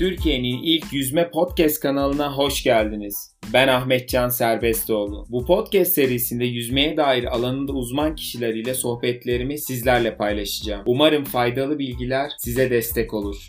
[0.00, 3.36] Türkiye'nin ilk yüzme podcast kanalına hoş geldiniz.
[3.52, 5.26] Ben Ahmet Can Serbestoğlu.
[5.28, 10.82] Bu podcast serisinde yüzmeye dair alanında uzman kişiler ile sohbetlerimi sizlerle paylaşacağım.
[10.86, 13.48] Umarım faydalı bilgiler size destek olur.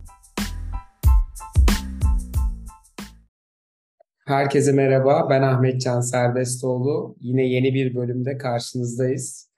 [4.28, 7.16] Herkese merhaba, ben Ahmet Can Serbestoğlu.
[7.20, 9.50] Yine yeni bir bölümde karşınızdayız.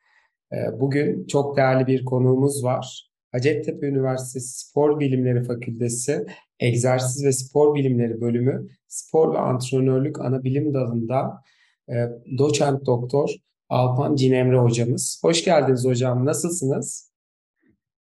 [0.52, 3.13] Ee, bugün çok değerli bir konuğumuz var.
[3.34, 6.26] Hacettepe Üniversitesi Spor Bilimleri Fakültesi
[6.60, 11.42] Egzersiz ve Spor Bilimleri Bölümü Spor ve Antrenörlük Anabilim Dalı'nda
[11.90, 11.96] e,
[12.38, 13.30] doçent doktor
[13.70, 15.20] Alpan Cinemre hocamız.
[15.24, 16.26] Hoş geldiniz hocam.
[16.26, 17.12] Nasılsınız?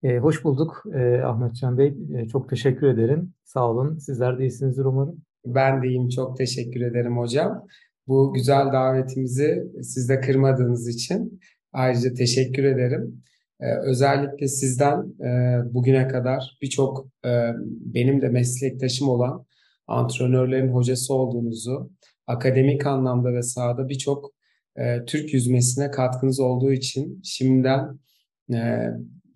[0.03, 1.93] E, hoş bulduk e, Ahmet Can Bey.
[2.17, 3.33] E, çok teşekkür ederim.
[3.43, 3.97] Sağ olun.
[3.97, 5.21] Sizler de iyisinizdir umarım.
[5.45, 6.09] Ben de iyiyim.
[6.09, 7.67] Çok teşekkür ederim hocam.
[8.07, 11.39] Bu güzel davetimizi siz de kırmadığınız için
[11.73, 13.23] ayrıca teşekkür ederim.
[13.63, 19.45] Ee, özellikle sizden e, bugüne kadar birçok e, benim de meslektaşım olan
[19.87, 21.91] antrenörlerin hocası olduğunuzu,
[22.27, 24.31] akademik anlamda ve sahada birçok
[24.75, 27.99] e, Türk yüzmesine katkınız olduğu için şimdiden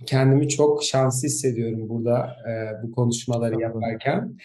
[0.06, 2.36] kendimi çok şanslı hissediyorum burada
[2.84, 4.38] bu konuşmaları yaparken.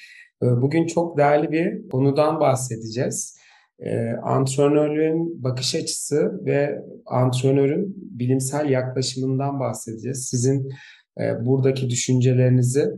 [0.42, 3.38] Bugün çok değerli bir konudan bahsedeceğiz
[3.82, 10.28] e, antrenörlüğün bakış açısı ve antrenörün bilimsel yaklaşımından bahsedeceğiz.
[10.28, 10.70] Sizin
[11.20, 12.90] e, buradaki düşüncelerinizi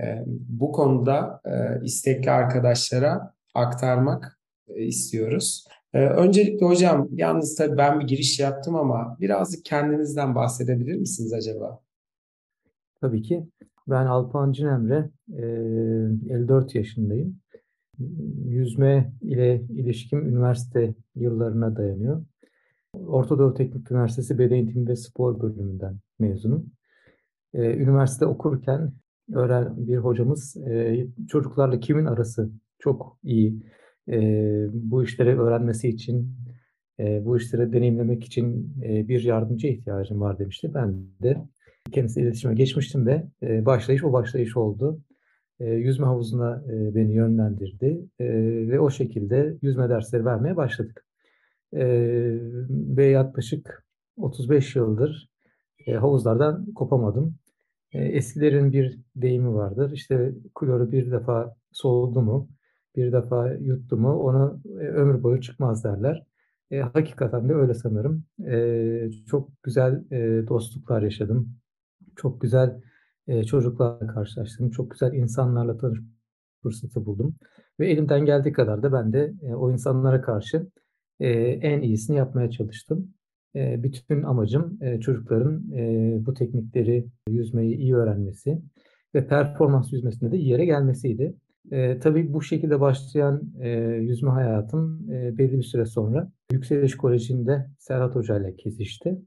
[0.00, 5.66] e, bu konuda e, istekli arkadaşlara aktarmak e, istiyoruz.
[5.94, 11.80] E, öncelikle hocam, yalnız tabii ben bir giriş yaptım ama birazcık kendinizden bahsedebilir misiniz acaba?
[13.00, 13.46] Tabii ki.
[13.88, 17.40] Ben Alpan Cinemre, e, 54 yaşındayım
[18.44, 22.24] yüzme ile ilişkim üniversite yıllarına dayanıyor.
[22.92, 26.66] Orta Doğu Teknik Üniversitesi Beden Eğitimi ve Spor bölümünden mezunum.
[27.54, 28.92] Ee, üniversite okurken
[29.32, 33.62] öğren bir hocamız e, çocuklarla kimin arası çok iyi
[34.08, 34.18] e,
[34.72, 36.36] bu işleri öğrenmesi için
[37.00, 40.74] e, bu işleri deneyimlemek için bir yardımcı ihtiyacım var demişti.
[40.74, 41.36] Ben de
[41.92, 45.00] kendisiyle iletişime geçmiştim ve başlayış o başlayış oldu
[45.60, 48.26] e, yüzme havuzuna e, beni yönlendirdi e,
[48.68, 51.04] ve o şekilde yüzme dersleri vermeye başladık.
[51.72, 51.86] E,
[52.68, 53.86] ve yaklaşık
[54.16, 55.28] 35 yıldır
[55.86, 57.38] e, havuzlardan kopamadım.
[57.92, 59.92] E, eskilerin bir deyimi vardır.
[59.92, 62.48] İşte kloru bir defa soğudu mu,
[62.96, 66.26] bir defa yuttu mu onu e, ömür boyu çıkmaz derler.
[66.70, 68.24] E, hakikaten de öyle sanırım.
[68.46, 71.56] E, çok güzel e, dostluklar yaşadım.
[72.16, 72.80] Çok güzel
[73.46, 74.70] çocuklarla karşılaştım.
[74.70, 76.06] Çok güzel insanlarla tanışma
[76.62, 77.34] fırsatı buldum.
[77.80, 80.66] Ve elimden geldiği kadar da ben de o insanlara karşı
[81.20, 83.14] en iyisini yapmaya çalıştım.
[83.54, 85.62] Bütün amacım çocukların
[86.26, 88.62] bu teknikleri yüzmeyi iyi öğrenmesi
[89.14, 91.34] ve performans yüzmesinde de yere gelmesiydi.
[92.00, 93.42] Tabii bu şekilde başlayan
[94.00, 99.18] yüzme hayatım belli bir süre sonra Yükseliş Koleji'nde Serhat Hoca ile kesişti.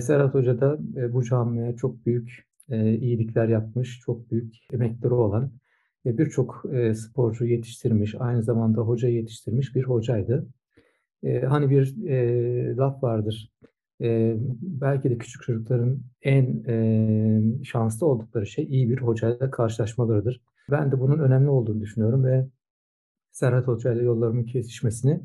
[0.00, 0.78] Serhat Hoca da
[1.12, 5.52] bu camiye çok büyük e, iyilikler yapmış, çok büyük emekleri olan
[6.06, 10.46] ve birçok e, sporcu yetiştirmiş, aynı zamanda hoca yetiştirmiş bir hocaydı.
[11.22, 13.52] E, hani bir e, laf vardır,
[14.02, 20.42] e, belki de küçük çocukların en e, şanslı oldukları şey iyi bir hocayla karşılaşmalarıdır.
[20.70, 22.48] Ben de bunun önemli olduğunu düşünüyorum ve
[23.30, 25.20] Serhat Hoca ile yollarımın kesişmesini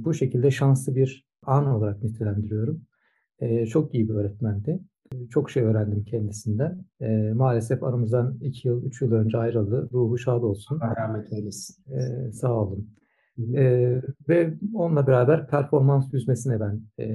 [0.00, 2.82] bu şekilde şanslı bir an olarak nitelendiriyorum.
[3.40, 4.80] E, çok iyi bir öğretmendi.
[5.30, 6.84] Çok şey öğrendim kendisinden.
[7.00, 9.88] E, maalesef aramızdan iki yıl, üç yıl önce ayrıldı.
[9.92, 10.80] Ruhu şad olsun.
[10.80, 11.92] Rahmet eylesin.
[11.92, 12.90] E, sağ olun.
[13.54, 13.94] E,
[14.28, 17.06] ve onunla beraber performans yüzmesine ben e,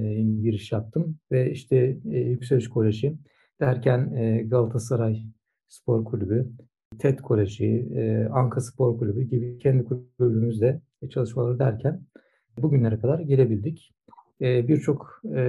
[0.41, 1.17] giriş yaptım.
[1.31, 3.17] Ve işte e, Yükseliş Koleji
[3.59, 5.23] derken e, Galatasaray
[5.67, 6.49] Spor Kulübü,
[6.99, 12.01] TED Koleji, e, Anka Spor Kulübü gibi kendi kulübümüzde çalışmaları derken
[12.61, 13.92] bugünlere kadar gelebildik.
[14.43, 15.41] Ee, birçok e,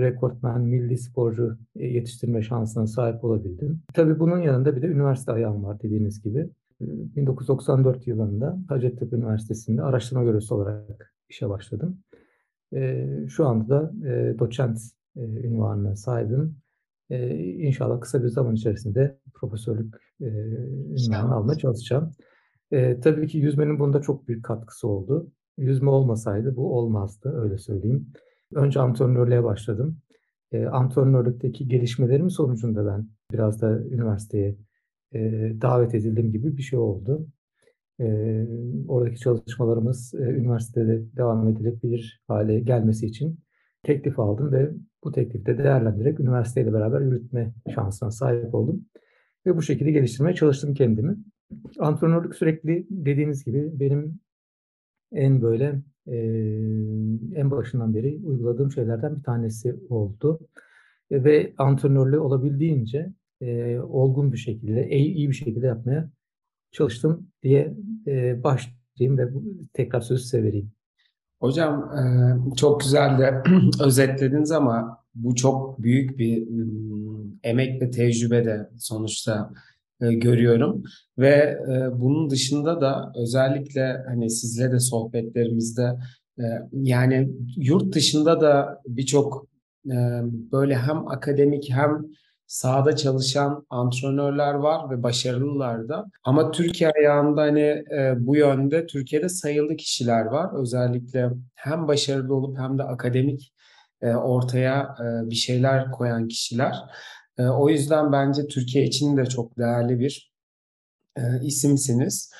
[0.00, 3.82] rekortmen, milli sporcu e, yetiştirme şansına sahip olabildim.
[3.94, 6.48] Tabii bunun yanında bir de üniversite ayağım var dediğiniz gibi.
[6.80, 11.98] 1994 ee, yılında Hacettepe Üniversitesi'nde araştırma görevlisi olarak işe başladım.
[13.28, 14.78] Şu anda da e, doçent
[15.16, 16.56] ünvanına sahibim.
[17.58, 22.12] İnşallah kısa bir zaman içerisinde profesörlük ünvanını almaya çalışacağım.
[23.02, 25.30] Tabii ki yüzmenin bunda çok büyük katkısı oldu.
[25.58, 28.12] Yüzme olmasaydı bu olmazdı, öyle söyleyeyim.
[28.54, 29.98] Önce antrenörlüğe başladım.
[30.52, 34.56] E, antrenörlükteki gelişmelerim sonucunda ben biraz da üniversiteye
[35.14, 35.20] e,
[35.60, 37.26] davet edildim gibi bir şey oldu.
[38.00, 38.06] E,
[38.88, 43.38] oradaki çalışmalarımız e, üniversitede devam edilebilir hale gelmesi için
[43.82, 44.70] teklif aldım ve
[45.04, 48.84] bu teklifte değerlendirerek üniversiteyle beraber yürütme şansına sahip oldum.
[49.46, 51.16] Ve bu şekilde geliştirmeye çalıştım kendimi.
[51.78, 54.20] antrenörlük sürekli dediğiniz gibi benim
[55.12, 56.16] en böyle e,
[57.34, 60.40] en başından beri uyguladığım şeylerden bir tanesi oldu.
[61.10, 66.10] E, ve antrenörlüğü olabildiğince e, olgun bir şekilde, iyi, iyi bir şekilde yapmaya
[66.72, 67.74] çalıştım diye
[68.06, 69.28] e, başlayayım ve
[69.72, 70.72] tekrar sözü size vereyim.
[71.40, 71.92] Hocam
[72.56, 73.42] çok güzel de
[73.80, 76.48] özetlediniz ama bu çok büyük bir
[77.42, 79.52] emek ve tecrübe de sonuçta
[80.10, 80.82] görüyorum
[81.18, 81.58] ve
[81.92, 85.96] bunun dışında da özellikle hani sizle de sohbetlerimizde
[86.72, 89.46] yani yurt dışında da birçok
[90.52, 92.02] böyle hem akademik hem
[92.52, 96.04] sahada çalışan antrenörler var ve başarılılar da.
[96.24, 100.60] Ama Türkiye ayağında hani e, bu yönde Türkiye'de sayılı kişiler var.
[100.60, 103.52] Özellikle hem başarılı olup hem de akademik
[104.02, 106.76] e, ortaya e, bir şeyler koyan kişiler.
[107.38, 110.32] E, o yüzden bence Türkiye için de çok değerli bir
[111.16, 112.32] e, isimsiniz.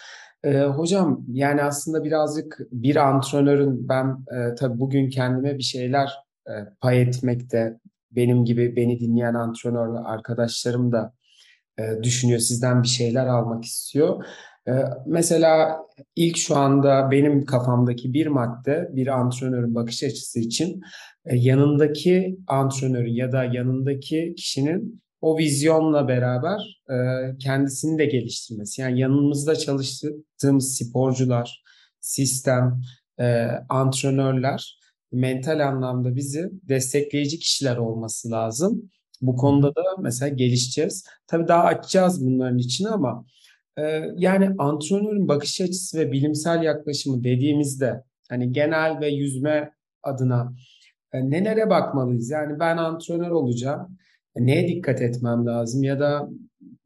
[0.45, 6.13] E, hocam yani aslında birazcık bir antrenörün ben e, tabii bugün kendime bir şeyler
[6.49, 7.79] e, pay etmekte
[8.11, 11.13] benim gibi beni dinleyen antrenör arkadaşlarım da
[11.79, 12.41] e, düşünüyor.
[12.41, 14.25] Sizden bir şeyler almak istiyor.
[14.69, 14.73] E,
[15.07, 15.79] mesela
[16.17, 20.83] ilk şu anda benim kafamdaki bir madde bir antrenörün bakış açısı için
[21.25, 26.97] yanındaki antrenörün ya da yanındaki kişinin o vizyonla beraber e,
[27.39, 28.81] kendisini de geliştirmesi.
[28.81, 31.63] Yani yanımızda çalıştığımız sporcular,
[32.01, 32.81] sistem,
[33.21, 34.79] e, antrenörler
[35.13, 38.91] mental anlamda bizi destekleyici kişiler olması lazım.
[39.21, 41.05] Bu konuda da mesela gelişeceğiz.
[41.27, 43.25] Tabii daha açacağız bunların için ama
[43.79, 43.83] e,
[44.17, 49.73] yani antrenörün bakış açısı ve bilimsel yaklaşımı dediğimizde hani genel ve yüzme
[50.03, 50.82] adına e,
[51.21, 52.31] nelere bakmalıyız?
[52.31, 53.99] Yani ben antrenör olacağım.
[54.37, 56.29] E, neye dikkat etmem lazım ya da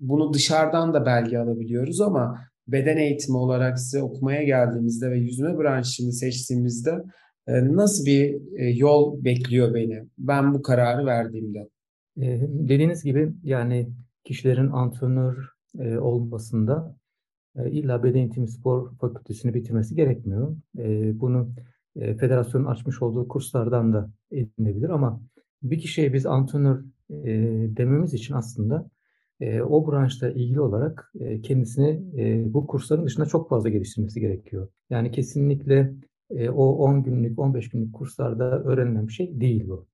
[0.01, 2.39] bunu dışarıdan da belge alabiliyoruz ama
[2.69, 7.03] beden eğitimi olarak size okumaya geldiğimizde ve yüzme branşını seçtiğimizde
[7.49, 11.69] ee, nasıl bir e, yol bekliyor beni ben bu kararı verdiğimde?
[12.17, 13.89] Dediğiniz gibi yani
[14.25, 15.49] kişilerin antrenör
[15.79, 16.97] e, olmasında
[17.57, 20.57] e, illa beden eğitimi spor fakültesini bitirmesi gerekmiyor.
[21.21, 21.51] Bunu
[22.01, 25.21] federasyonun açmış olduğu kurslardan da edinebilir ama
[25.63, 26.85] bir kişiye biz antrenör
[27.77, 28.91] dememiz için aslında
[29.69, 31.13] o branşta ilgili olarak
[31.43, 32.03] kendisini
[32.55, 34.69] bu kursların dışında çok fazla geliştirmesi gerekiyor.
[34.91, 35.95] Yani kesinlikle
[36.31, 39.87] e, o 10 günlük, 15 günlük kurslarda öğrenilen bir şey değil bu.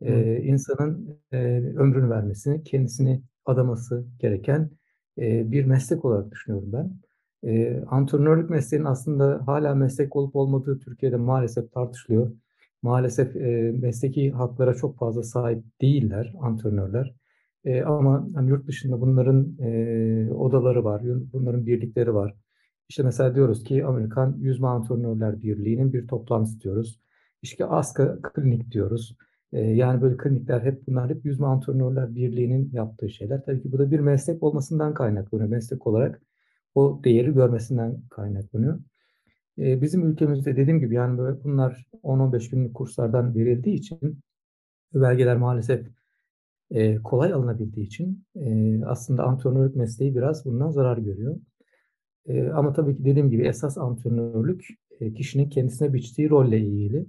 [0.00, 1.38] E, insanın e,
[1.76, 4.70] ömrünü vermesini, kendisini adaması gereken
[5.18, 6.92] e, bir meslek olarak düşünüyorum ben.
[7.44, 12.32] E, antrenörlük mesleğinin aslında hala meslek olup olmadığı Türkiye'de maalesef tartışılıyor.
[12.82, 17.14] Maalesef e, mesleki haklara çok fazla sahip değiller antrenörler.
[17.64, 21.02] E, ama hani yurt dışında bunların e, odaları var,
[21.32, 22.34] bunların birlikleri var.
[22.88, 27.00] İşte mesela diyoruz ki Amerikan Yüzme Antrenörler Birliği'nin bir toplantısı diyoruz.
[27.42, 29.16] İşte ASKA klinik diyoruz.
[29.52, 33.44] Ee, yani böyle klinikler hep bunlar hep Yüzme Antrenörler Birliği'nin yaptığı şeyler.
[33.44, 35.48] Tabii ki bu da bir meslek olmasından kaynaklanıyor.
[35.48, 36.22] Meslek olarak
[36.74, 38.78] o değeri görmesinden kaynaklanıyor.
[39.58, 44.20] Ee, bizim ülkemizde dediğim gibi yani böyle bunlar 10-15 günlük kurslardan verildiği için
[44.94, 45.86] belgeler maalesef
[46.70, 51.36] e, kolay alınabildiği için e, aslında antrenörlük mesleği biraz bundan zarar görüyor.
[52.26, 54.66] E, ama tabii ki dediğim gibi esas antrenörlük
[55.16, 57.06] kişinin kendisine biçtiği rolle ilgili.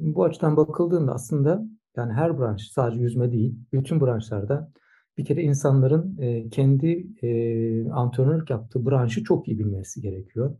[0.00, 1.64] Bu açıdan bakıldığında aslında
[1.96, 4.70] yani her branş sadece yüzme değil, bütün branşlarda
[5.18, 10.56] bir kere insanların e, kendi e, antrenörlük yaptığı branşı çok iyi bilmesi gerekiyor.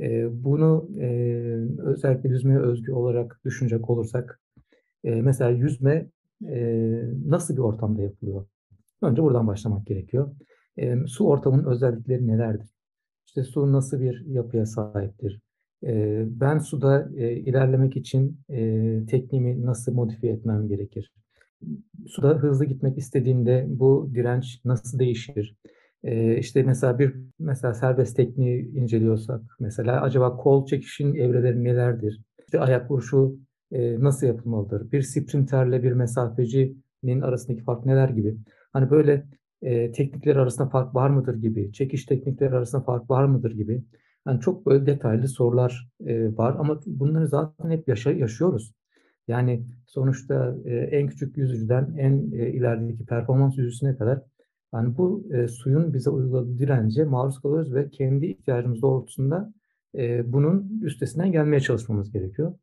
[0.00, 1.06] E, bunu e,
[1.78, 4.40] özellikle yüzmeye özgü olarak düşünecek olursak,
[5.04, 6.10] e, mesela yüzme
[6.48, 6.58] e,
[7.26, 8.46] nasıl bir ortamda yapılıyor?
[9.02, 10.34] Önce buradan başlamak gerekiyor.
[10.76, 12.74] E, su ortamının özellikleri nelerdir?
[13.26, 15.40] İşte su nasıl bir yapıya sahiptir?
[15.86, 21.12] E, ben suda e, ilerlemek için e, tekniğimi nasıl modifiye etmem gerekir?
[22.08, 25.56] Suda hızlı gitmek istediğimde bu direnç nasıl değişir?
[26.04, 32.20] E, işte mesela bir mesela serbest tekniği inceliyorsak mesela acaba kol çekişin evreleri nelerdir?
[32.46, 33.38] İşte ayak vuruşu
[33.72, 34.92] e, nasıl yapılmalıdır?
[34.92, 38.36] Bir sprinterle bir mesafecinin arasındaki fark neler gibi.
[38.72, 39.26] Hani böyle
[39.62, 43.84] e, teknikler arasında fark var mıdır gibi, çekiş teknikleri arasında fark var mıdır gibi.
[44.26, 48.72] Yani çok böyle detaylı sorular e, var ama bunları zaten hep yaşa yaşıyoruz.
[49.30, 54.22] Yani sonuçta e, en küçük yüzücüden en e, ilerideki performans yüzücüsüne kadar
[54.74, 59.52] yani bu e, suyun bize uyguladığı dirence maruz kalıyoruz ve kendi ihtiyacımız doğrultusunda
[59.94, 62.54] e, bunun üstesinden gelmeye çalışmamız gerekiyor.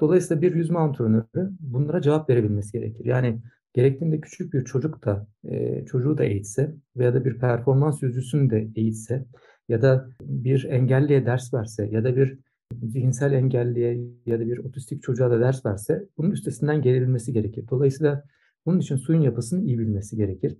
[0.00, 3.04] Dolayısıyla bir yüzme antrenörü bunlara cevap verebilmesi gerekir.
[3.04, 3.40] Yani
[3.74, 8.68] gerektiğinde küçük bir çocuk da e, çocuğu da eğitse veya da bir performans yüzücüsünü de
[8.76, 9.24] eğitse
[9.68, 12.38] ya da bir engelliye ders verse ya da bir
[12.82, 17.64] zihinsel engelliye ya da bir otistik çocuğa da ders verse bunun üstesinden gelebilmesi gerekir.
[17.70, 18.24] Dolayısıyla
[18.66, 20.56] bunun için suyun yapısını iyi bilmesi gerekir.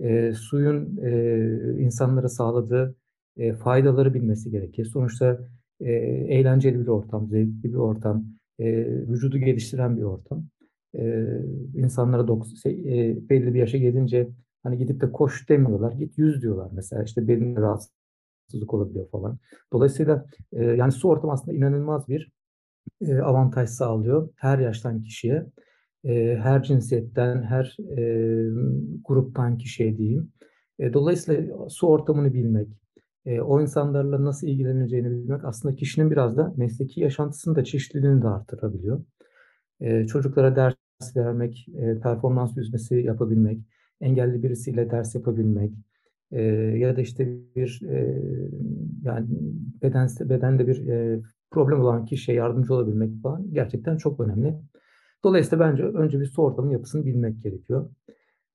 [0.00, 2.96] E, suyun e, insanlara sağladığı
[3.36, 4.84] e, faydaları bilmesi gerekir.
[4.84, 5.38] Sonuçta
[5.80, 5.92] e,
[6.28, 8.24] eğlenceli bir ortam, zevkli bir ortam,
[8.58, 10.46] e, vücudu geliştiren bir ortam.
[10.98, 11.26] E,
[11.74, 12.72] insanlara dok- şey,
[13.10, 14.28] e, belli bir yaşa gelince
[14.62, 17.60] hani gidip de koş demiyorlar, git yüz diyorlar mesela işte belinde
[18.44, 19.38] rahatsızlık olabiliyor falan.
[19.72, 22.32] Dolayısıyla e, yani su ortamı aslında inanılmaz bir
[23.00, 25.46] e, avantaj sağlıyor her yaştan kişiye,
[26.04, 28.02] e, her cinsiyetten, her e,
[29.04, 30.32] gruptan kişiye diyeyim.
[30.78, 32.68] E, dolayısıyla su ortamını bilmek,
[33.26, 38.28] e, o insanlarla nasıl ilgileneceğini bilmek aslında kişinin biraz da mesleki yaşantısını da çeşitliliğini de
[38.28, 39.04] artırabiliyor.
[39.80, 40.74] E, çocuklara ders
[41.16, 43.58] vermek, e, performans yüzmesi yapabilmek,
[44.00, 45.72] engelli birisiyle ders yapabilmek
[46.78, 47.80] ya da işte bir
[49.04, 49.26] yani
[49.82, 50.82] beden bedende bir
[51.50, 54.54] problem olan kişiye yardımcı olabilmek falan gerçekten çok önemli.
[55.24, 57.90] Dolayısıyla bence önce bir su ortamının yapısını bilmek gerekiyor.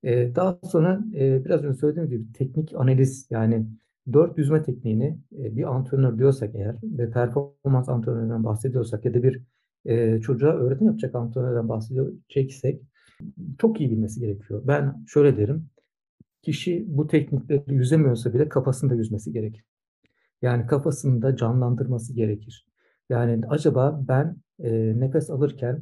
[0.05, 3.67] Daha sonra biraz önce söylediğim gibi teknik analiz yani
[4.13, 9.41] dört yüzme tekniğini bir antrenör diyorsak eğer ve performans antrenöründen bahsediyorsak ya da bir
[10.21, 12.81] çocuğa öğretim yapacak antrenörden bahsedeceksek
[13.57, 14.61] çok iyi bilmesi gerekiyor.
[14.67, 15.65] Ben şöyle derim,
[16.41, 19.65] kişi bu teknikleri yüzemiyorsa bile kafasında yüzmesi gerekir.
[20.41, 22.65] Yani kafasında canlandırması gerekir.
[23.09, 25.81] Yani acaba ben e, nefes alırken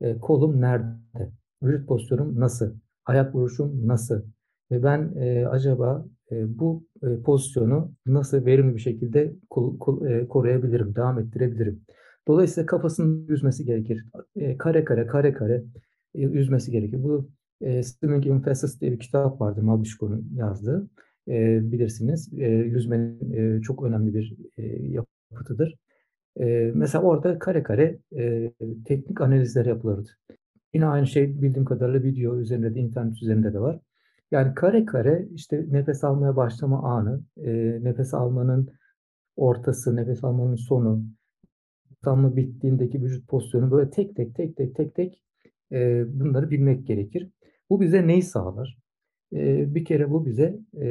[0.00, 1.32] e, kolum nerede?
[1.62, 2.74] Vücut pozisyonum nasıl?
[3.04, 4.22] Ayak vuruşum nasıl?
[4.70, 10.28] Ve ben e, acaba e, bu e, pozisyonu nasıl verimli bir şekilde kol, kol, e,
[10.28, 11.84] koruyabilirim, devam ettirebilirim?
[12.28, 14.04] Dolayısıyla kafasının yüzmesi gerekir.
[14.36, 15.64] E, kare kare, kare kare
[16.14, 17.02] e, yüzmesi gerekir.
[17.02, 20.88] Bu e, Swimming in Facets diye bir kitap vardı Malbişko'nun yazdığı.
[21.28, 22.32] E, bilirsiniz.
[22.38, 24.62] E, yüzmenin e, çok önemli bir e,
[25.30, 25.78] yapıtıdır.
[26.40, 28.52] E, mesela orada kare kare e,
[28.84, 30.10] teknik analizler yapılırdı.
[30.74, 33.80] Yine aynı şey bildiğim kadarıyla video üzerinde de internet üzerinde de var.
[34.30, 38.70] Yani kare kare işte nefes almaya başlama anı, e, nefes almanın
[39.36, 41.04] ortası, nefes almanın sonu,
[41.90, 45.22] tutamlı bittiğindeki vücut pozisyonu böyle tek tek tek tek tek tek
[45.72, 47.30] e, bunları bilmek gerekir.
[47.70, 48.78] Bu bize neyi sağlar?
[49.32, 50.86] E, bir kere bu bize e,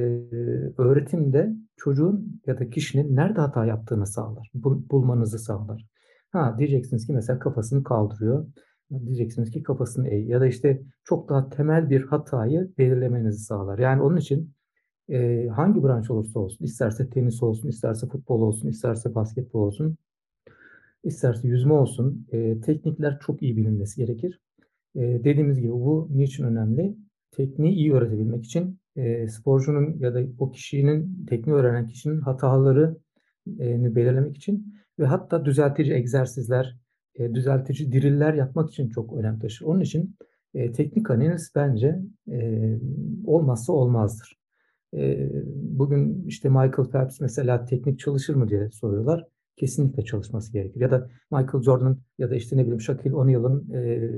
[0.77, 5.85] öğretimde çocuğun ya da kişinin nerede hata yaptığını sağlar, bul, bulmanızı sağlar.
[6.31, 8.47] Ha diyeceksiniz ki mesela kafasını kaldırıyor.
[8.91, 13.79] Diyeceksiniz ki kafasını eğ ya da işte çok daha temel bir hatayı belirlemenizi sağlar.
[13.79, 14.53] Yani onun için
[15.09, 19.97] e, hangi branş olursa olsun, isterse tenis olsun, isterse futbol olsun, isterse basketbol olsun,
[21.03, 24.39] isterse yüzme olsun, e, teknikler çok iyi bilinmesi gerekir.
[24.95, 26.95] E, dediğimiz gibi bu niçin önemli?
[27.31, 32.97] Tekniği iyi öğretebilmek için e, sporcunun ya da o kişinin, tekniği öğrenen kişinin hatalarını
[33.59, 36.77] e, belirlemek için ve hatta düzeltici egzersizler,
[37.15, 39.65] e, düzeltici diriller yapmak için çok önem taşır.
[39.65, 40.15] Onun için
[40.53, 41.99] e, teknik analiz bence
[42.31, 42.77] e,
[43.25, 44.37] olmazsa olmazdır.
[44.93, 49.27] E, bugün işte Michael Phelps mesela teknik çalışır mı diye soruyorlar
[49.57, 50.81] kesinlikle çalışması gerekir.
[50.81, 54.11] Ya da Michael Jordan ya da işte ne bileyim Shaquille O'Neal'ın e,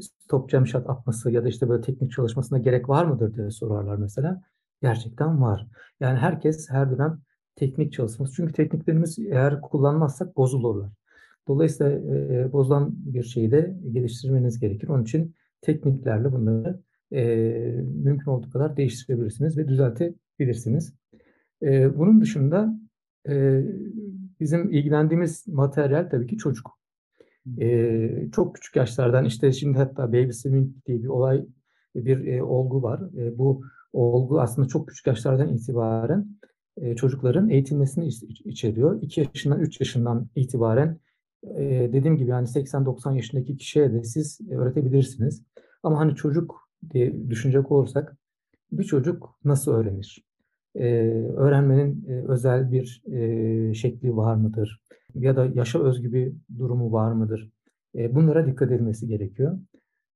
[0.00, 3.96] stop jump shot atması ya da işte böyle teknik çalışmasına gerek var mıdır diye sorarlar
[3.96, 4.42] mesela.
[4.82, 5.66] Gerçekten var.
[6.00, 7.20] Yani herkes her dönem
[7.56, 8.34] teknik çalışması.
[8.34, 10.90] Çünkü tekniklerimiz eğer kullanmazsak bozulurlar.
[11.48, 14.88] Dolayısıyla e, bozulan bir şeyi de geliştirmeniz gerekir.
[14.88, 16.80] Onun için tekniklerle bunları
[17.12, 17.24] e,
[18.04, 20.94] mümkün olduğu kadar değiştirebilirsiniz ve düzeltebilirsiniz.
[21.62, 22.78] E, bunun dışında
[23.28, 23.64] e,
[24.40, 26.78] bizim ilgilendiğimiz materyal tabii ki çocuk.
[27.60, 31.46] E, çok küçük yaşlardan işte şimdi hatta baby swimming diye bir olay,
[31.94, 33.00] bir e, olgu var.
[33.18, 33.62] E, bu
[33.92, 36.26] olgu aslında çok küçük yaşlardan itibaren
[36.76, 38.08] e, çocukların eğitilmesini
[38.44, 39.02] içeriyor.
[39.02, 40.98] 2 yaşından 3 yaşından itibaren
[41.42, 45.42] e, dediğim gibi yani 80-90 yaşındaki kişiye de siz öğretebilirsiniz.
[45.82, 48.16] Ama hani çocuk diye düşünecek olursak
[48.72, 50.24] bir çocuk nasıl öğrenir?
[50.74, 50.86] E,
[51.36, 54.80] öğrenmenin e, özel bir e, şekli var mıdır?
[55.14, 57.50] Ya da yaşa özgü bir durumu var mıdır?
[57.96, 59.58] E, bunlara dikkat edilmesi gerekiyor.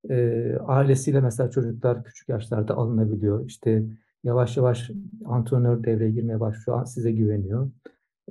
[0.09, 3.45] E, ailesiyle mesela çocuklar küçük yaşlarda alınabiliyor.
[3.45, 3.83] İşte
[4.23, 4.91] yavaş yavaş
[5.25, 7.71] antrenör devreye girmeye başlıyor, size güveniyor.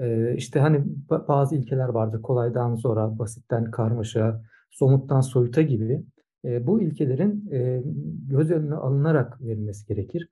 [0.01, 2.23] E, işte hani bazı ilkeler vardır.
[2.23, 6.03] Kolaydan zora, basitten karmaşa, somuttan soyuta gibi.
[6.45, 7.83] E, bu ilkelerin e,
[8.29, 10.29] göz önüne alınarak verilmesi gerekir.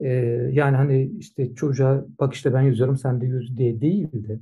[0.00, 0.08] E,
[0.52, 4.40] yani hani işte çocuğa bak işte ben yüzüyorum sen de yüz diye değil de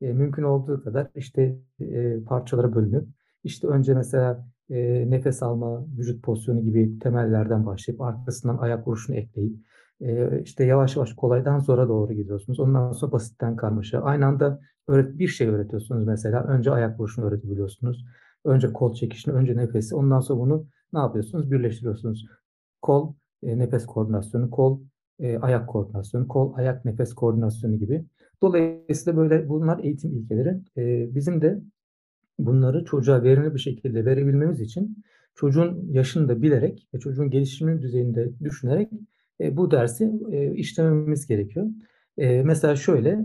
[0.00, 3.08] e, mümkün olduğu kadar işte e, parçalara bölünüp
[3.44, 9.56] işte önce mesela e, nefes alma, vücut pozisyonu gibi temellerden başlayıp arkasından ayak vuruşunu ekleyip
[10.00, 12.60] e, işte yavaş yavaş kolaydan zora doğru gidiyorsunuz.
[12.60, 14.00] Ondan sonra basitten karmaşa.
[14.00, 16.44] Aynı anda öğret bir şey öğretiyorsunuz mesela.
[16.44, 18.04] Önce ayak vuruşunu öğretebiliyorsunuz.
[18.44, 19.94] Önce kol çekişini, önce nefesi.
[19.94, 21.50] Ondan sonra bunu ne yapıyorsunuz?
[21.50, 22.26] Birleştiriyorsunuz.
[22.82, 24.80] Kol, e, nefes koordinasyonu, kol,
[25.20, 28.04] e, ayak koordinasyonu, kol, ayak, nefes koordinasyonu gibi.
[28.42, 30.58] Dolayısıyla böyle bunlar eğitim ilkeleri.
[30.76, 31.60] E, bizim de
[32.38, 35.04] bunları çocuğa verimli bir şekilde verebilmemiz için
[35.34, 38.90] çocuğun yaşını da bilerek ve çocuğun gelişiminin düzeyinde düşünerek
[39.40, 41.66] e, bu dersi e, işlememiz gerekiyor.
[42.18, 43.24] E, mesela şöyle,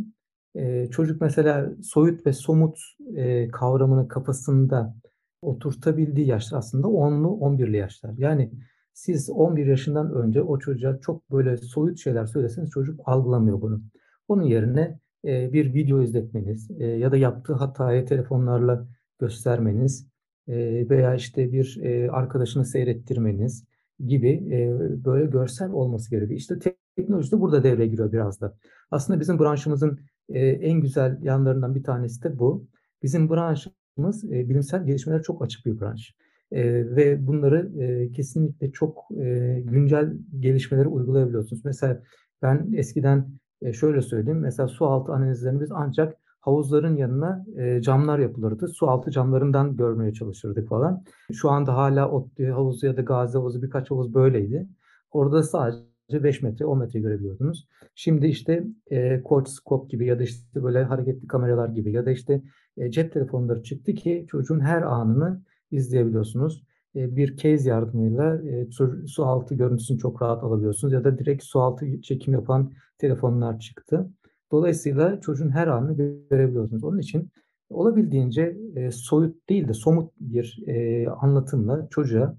[0.56, 2.80] e, çocuk mesela soyut ve somut
[3.16, 4.96] e, kavramını kafasında
[5.42, 8.14] oturtabildiği yaşlar aslında 10'lu 11'li yaşlar.
[8.18, 8.52] Yani
[8.94, 13.82] siz 11 yaşından önce o çocuğa çok böyle soyut şeyler söyleseniz çocuk algılamıyor bunu.
[14.28, 18.88] Onun yerine e, bir video izletmeniz e, ya da yaptığı hatayı telefonlarla
[19.20, 20.08] göstermeniz
[20.48, 23.66] e, veya işte bir e, arkadaşını seyrettirmeniz
[24.08, 26.40] gibi e, böyle görsel olması gerekiyor.
[26.40, 26.56] İşte
[26.96, 28.58] teknoloji de burada devreye giriyor biraz da.
[28.92, 32.68] Aslında bizim branşımızın e, en güzel yanlarından bir tanesi de bu.
[33.04, 36.16] Bizim branşımız e, bilimsel gelişmelere çok açık bir branş.
[36.52, 36.64] E,
[36.96, 41.66] ve bunları e, kesinlikle çok e, güncel gelişmeleri uygulayabiliyorsunuz.
[41.66, 42.02] Mesela
[42.42, 43.28] ben eskiden
[43.62, 44.40] e, şöyle söyleyeyim.
[44.40, 48.68] Mesela su altı analizlerini biz ancak havuzların yanına e, camlar yapılırdı.
[48.68, 51.04] Su altı camlarından görmeye çalışırdık falan.
[51.34, 54.68] Şu anda hala ODTÜ havuzu ya da Gazi havuzu birkaç havuz böyleydi.
[55.12, 57.68] Orada sadece 5 metre 10 metre görebiliyordunuz.
[57.96, 62.12] Şimdi işte e, Coach Scope gibi ya da işte böyle hareketli kameralar gibi ya da
[62.12, 62.42] işte
[62.78, 65.42] e, cep telefonları çıktı ki çocuğun her anını
[65.72, 66.64] izleyebiliyorsunuz.
[66.96, 71.44] E, bir case yardımıyla e, su, su altı görüntüsünü çok rahat alabiliyorsunuz ya da direkt
[71.44, 74.10] su altı çekim yapan telefonlar çıktı.
[74.52, 75.94] Dolayısıyla çocuğun her anını
[76.30, 76.84] görebiliyorsunuz.
[76.84, 77.30] Onun için
[77.70, 82.38] olabildiğince e, soyut değil de somut bir e, anlatımla çocuğa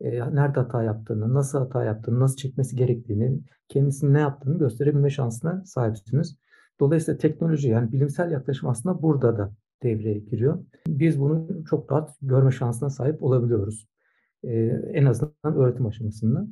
[0.00, 5.64] e, nerede hata yaptığını, nasıl hata yaptığını, nasıl çekmesi gerektiğini, kendisinin ne yaptığını gösterebilme şansına
[5.64, 6.36] sahipsiniz.
[6.80, 10.64] Dolayısıyla teknoloji yani bilimsel yaklaşım aslında burada da devreye giriyor.
[10.88, 13.88] Biz bunu çok rahat görme şansına sahip olabiliyoruz.
[14.44, 14.50] E,
[14.92, 16.46] en azından öğretim aşamasında.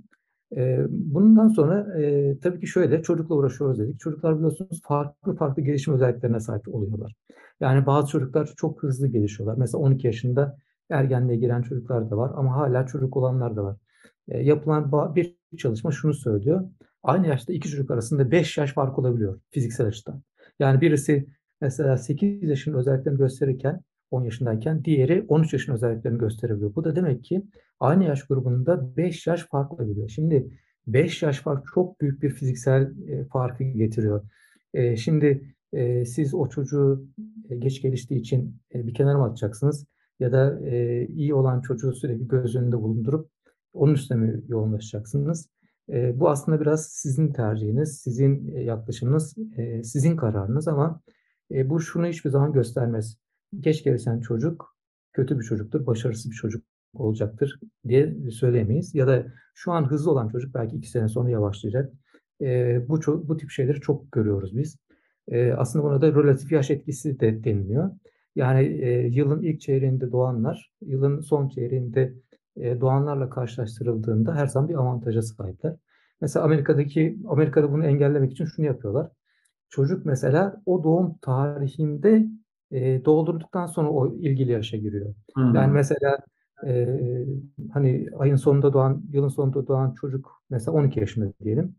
[0.56, 4.00] E, bundan sonra e, tabii ki şöyle çocukla uğraşıyoruz dedik.
[4.00, 7.14] Çocuklar biliyorsunuz farklı farklı gelişim özelliklerine sahip oluyorlar.
[7.60, 9.56] Yani bazı çocuklar çok hızlı gelişiyorlar.
[9.58, 10.56] Mesela 12 yaşında
[10.90, 13.76] ergenliğe giren çocuklar da var ama hala çocuk olanlar da var.
[14.28, 16.64] E, yapılan bir çalışma şunu söylüyor.
[17.02, 20.22] Aynı yaşta iki çocuk arasında 5 yaş fark olabiliyor fiziksel açıdan.
[20.58, 21.26] Yani birisi
[21.60, 26.74] mesela 8 yaşın özelliklerini gösterirken 10 yaşındayken diğeri 13 yaşın özelliklerini gösterebiliyor.
[26.74, 27.42] Bu da demek ki
[27.80, 30.08] aynı yaş grubunda 5 yaş fark olabiliyor.
[30.08, 30.50] Şimdi
[30.86, 34.22] 5 yaş fark çok büyük bir fiziksel e, farkı getiriyor.
[34.74, 37.08] E, şimdi e, siz o çocuğu
[37.50, 39.86] e, geç geliştiği için e, bir kenara mı atacaksınız?
[40.20, 43.30] Ya da e, iyi olan çocuğu sürekli göz önünde bulundurup
[43.72, 45.48] onun üstüne mi yoğunlaşacaksınız?
[45.92, 51.00] E, bu aslında biraz sizin tercihiniz, sizin e, yaklaşımınız, e, sizin kararınız ama
[51.50, 53.18] e, bu şunu hiçbir zaman göstermez
[53.60, 54.76] geç gelişen çocuk
[55.12, 58.94] kötü bir çocuktur, başarısız bir çocuk olacaktır diye söyleyemeyiz.
[58.94, 61.92] Ya da şu an hızlı olan çocuk belki iki sene sonra yavaşlayacak.
[62.40, 64.78] E, bu bu tip şeyleri çok görüyoruz biz.
[65.28, 67.90] E, aslında buna da relatif yaş etkisi de deniliyor.
[68.36, 72.14] Yani e, yılın ilk çeyreğinde doğanlar, yılın son çeyreğinde
[72.56, 75.76] e, doğanlarla karşılaştırıldığında her zaman bir avantaja sahipler.
[76.20, 79.10] Mesela Amerika'daki Amerika'da bunu engellemek için şunu yapıyorlar.
[79.68, 82.26] Çocuk mesela o doğum tarihinde
[82.70, 85.14] e, doldurduktan sonra o ilgili yaşa giriyor.
[85.36, 85.56] Hı hı.
[85.56, 86.18] Yani mesela
[86.66, 86.98] e,
[87.72, 91.76] hani ayın sonunda doğan, yılın sonunda doğan çocuk mesela 12 yaşında diyelim.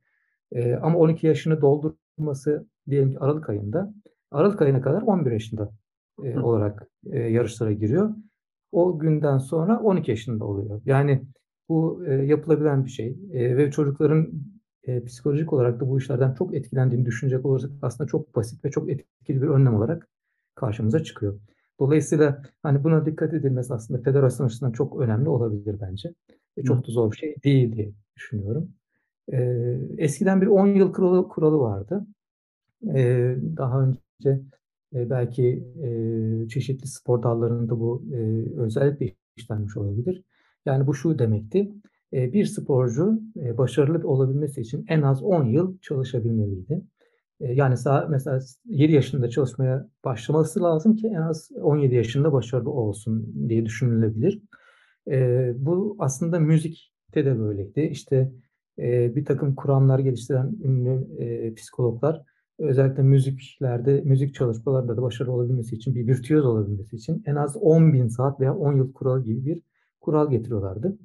[0.51, 3.93] E, ama 12 yaşını doldurması diyelim ki Aralık ayında.
[4.31, 5.71] Aralık ayına kadar 11 yaşında
[6.23, 8.15] e, olarak e, yarışlara giriyor.
[8.71, 10.81] O günden sonra 12 yaşında oluyor.
[10.85, 11.23] Yani
[11.69, 14.31] bu e, yapılabilen bir şey e, ve çocukların
[14.89, 18.89] e, psikolojik olarak da bu işlerden çok etkilendiğini düşünecek olursak aslında çok basit ve çok
[18.89, 20.07] etkili bir önlem olarak
[20.55, 21.39] karşımıza çıkıyor.
[21.79, 26.13] Dolayısıyla hani buna dikkat edilmesi aslında federasyon açısından çok önemli olabilir bence.
[26.57, 28.69] E, çok da zor bir şey değil diye düşünüyorum.
[29.31, 29.37] E,
[29.97, 32.05] eskiden bir 10 yıl kuralı, kuralı vardı.
[32.95, 34.41] E, daha önce
[34.93, 38.17] e, belki e, çeşitli spor dallarında bu e,
[38.57, 40.23] özellikle işlenmiş olabilir.
[40.65, 41.71] Yani bu şu demekti.
[42.13, 46.81] E, bir sporcu e, başarılı olabilmesi için en az 10 yıl çalışabilmeliydi.
[47.39, 47.75] E, yani
[48.09, 54.41] mesela 7 yaşında çalışmaya başlaması lazım ki en az 17 yaşında başarılı olsun diye düşünülebilir.
[55.55, 57.81] Bu aslında müzikte de böyleydi.
[57.81, 58.31] İşte
[59.15, 61.07] bir takım kuramlar geliştiren ünlü
[61.55, 62.23] psikologlar
[62.59, 67.93] özellikle müziklerde, müzik çalışmalarında da başarılı olabilmesi için, bir virtüöz olabilmesi için en az 10
[67.93, 69.61] bin saat veya 10 yıl kuralı gibi bir
[70.01, 70.97] kural getiriyorlardı.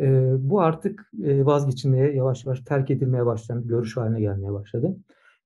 [0.00, 4.96] E, bu artık e, vazgeçilmeye yavaş yavaş terk edilmeye başlayan bir görüş haline gelmeye başladı.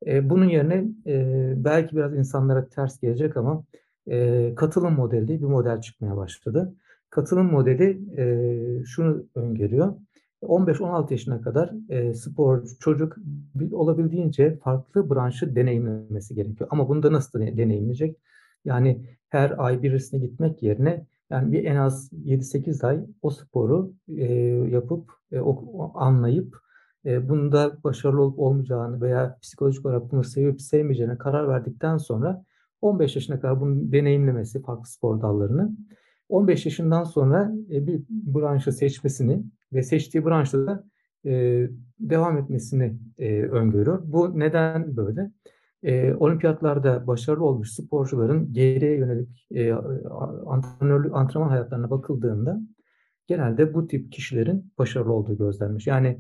[0.06, 3.64] E, bunun yerine e, belki biraz insanlara ters gelecek ama
[4.10, 6.74] e, katılım modeli bir model çıkmaya başladı.
[7.10, 9.94] Katılım modeli e, şunu öngörüyor.
[10.42, 13.16] 15-16 yaşına kadar e, spor çocuk
[13.72, 16.68] olabildiğince farklı branşı deneyimlemesi gerekiyor.
[16.72, 18.16] Ama bunu da nasıl deneyimleyecek?
[18.64, 24.25] Yani her ay birisine gitmek yerine yani bir en az 7-8 ay o sporu e,
[24.71, 26.57] yapıp e, o, anlayıp
[27.05, 32.45] e, bunda başarılı olup olmayacağını veya psikolojik olarak bunu sevip sevmeyeceğine karar verdikten sonra
[32.81, 35.73] 15 yaşına kadar bunu deneyimlemesi farklı spor dallarını
[36.29, 40.85] 15 yaşından sonra e, bir branşı seçmesini ve seçtiği branşta da
[41.25, 41.66] e,
[42.01, 44.03] devam etmesini e, öngörüyor.
[44.05, 45.31] Bu neden böyle?
[45.83, 49.73] E, olimpiyatlarda başarılı olmuş sporcuların geriye yönelik e,
[50.47, 52.61] antrenörlük, antrenman hayatlarına bakıldığında
[53.27, 55.87] genelde bu tip kişilerin başarılı olduğu gözlenmiş.
[55.87, 56.19] Yani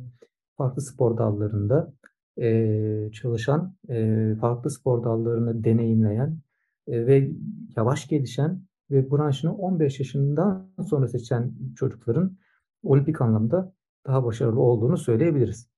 [0.56, 1.92] farklı spor dallarında
[2.40, 6.38] e, çalışan, e, farklı spor dallarını deneyimleyen
[6.86, 7.30] e, ve
[7.76, 12.36] yavaş gelişen ve branşını 15 yaşından sonra seçen çocukların
[12.82, 13.72] olimpik anlamda
[14.06, 15.70] daha başarılı olduğunu söyleyebiliriz.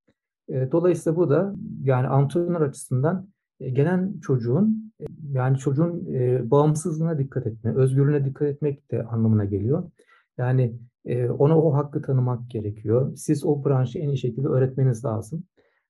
[0.49, 3.29] E, dolayısıyla bu da yani antrenör açısından
[3.71, 9.91] gelen çocuğun e, yani çocuğun e, bağımsızlığına dikkat etme, özgürlüğüne dikkat etmek de anlamına geliyor.
[10.39, 13.17] Yani e, ona o hakkı tanımak gerekiyor.
[13.17, 15.45] Siz o branşı en iyi şekilde öğretmeniz lazım.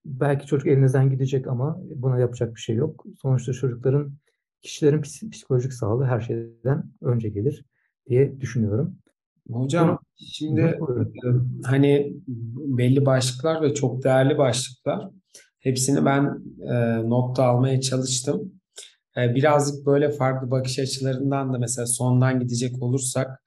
[0.05, 3.05] Belki çocuk elinizden gidecek ama buna yapacak bir şey yok.
[3.23, 4.13] Sonuçta çocukların,
[4.63, 7.65] kişilerin psikolojik sağlığı her şeyden önce gelir
[8.09, 8.97] diye düşünüyorum.
[9.51, 10.79] Hocam Bunu, şimdi e,
[11.65, 12.17] hani
[12.57, 15.11] belli başlıklar ve çok değerli başlıklar.
[15.63, 16.75] Hepsini ben e,
[17.11, 18.53] notta almaya çalıştım.
[19.17, 23.43] E, birazcık böyle farklı bakış açılarından da mesela sondan gidecek olursak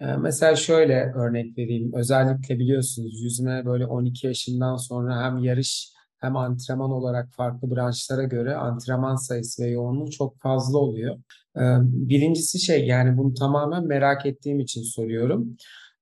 [0.00, 1.92] e, mesela şöyle örnek vereyim.
[1.94, 8.54] Özellikle biliyorsunuz yüzme böyle 12 yaşından sonra hem yarış hem antrenman olarak farklı branşlara göre
[8.54, 11.16] antrenman sayısı ve yoğunluğu çok fazla oluyor.
[11.56, 15.56] E, birincisi şey yani bunu tamamen merak ettiğim için soruyorum.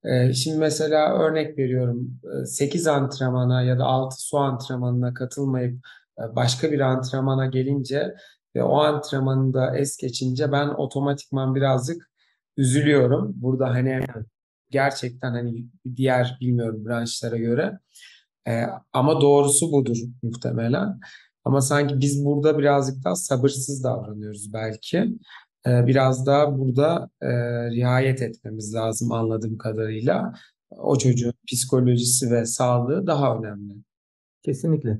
[0.04, 5.84] E, şimdi mesela örnek veriyorum 8 antrenmana ya da 6 su antrenmanına katılmayıp
[6.18, 8.14] başka bir antrenmana gelince
[8.56, 12.10] ve o antrenmanı da es geçince ben otomatikman birazcık
[12.56, 13.32] üzülüyorum.
[13.36, 14.00] Burada hani
[14.70, 17.78] gerçekten hani diğer bilmiyorum branşlara göre
[18.48, 21.00] e, ama doğrusu budur muhtemelen.
[21.44, 25.08] Ama sanki biz burada birazcık daha sabırsız davranıyoruz belki.
[25.66, 27.29] E, biraz daha burada e,
[27.70, 30.33] riayet etmemiz lazım anladığım kadarıyla.
[30.70, 33.72] O çocuğun psikolojisi ve sağlığı daha önemli.
[34.42, 34.98] Kesinlikle.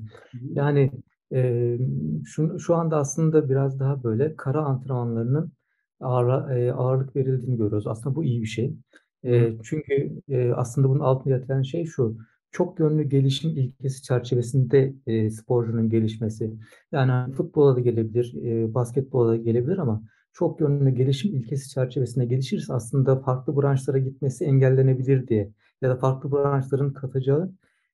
[0.53, 0.91] Yani
[1.33, 1.77] e,
[2.25, 5.51] şu, şu anda aslında biraz daha böyle kara antrenmanlarının
[5.99, 7.87] ağır, e, ağırlık verildiğini görüyoruz.
[7.87, 8.75] Aslında bu iyi bir şey.
[9.23, 12.17] E, çünkü e, aslında bunun altında yatan şey şu.
[12.51, 16.53] Çok yönlü gelişim ilkesi çerçevesinde e, sporcunun gelişmesi.
[16.91, 20.03] Yani futbola da gelebilir, e, basketbola da gelebilir ama
[20.35, 26.31] çok yönlü gelişim ilkesi çerçevesinde gelişirse aslında farklı branşlara gitmesi engellenebilir diye ya da farklı
[26.31, 27.51] branşların katacağı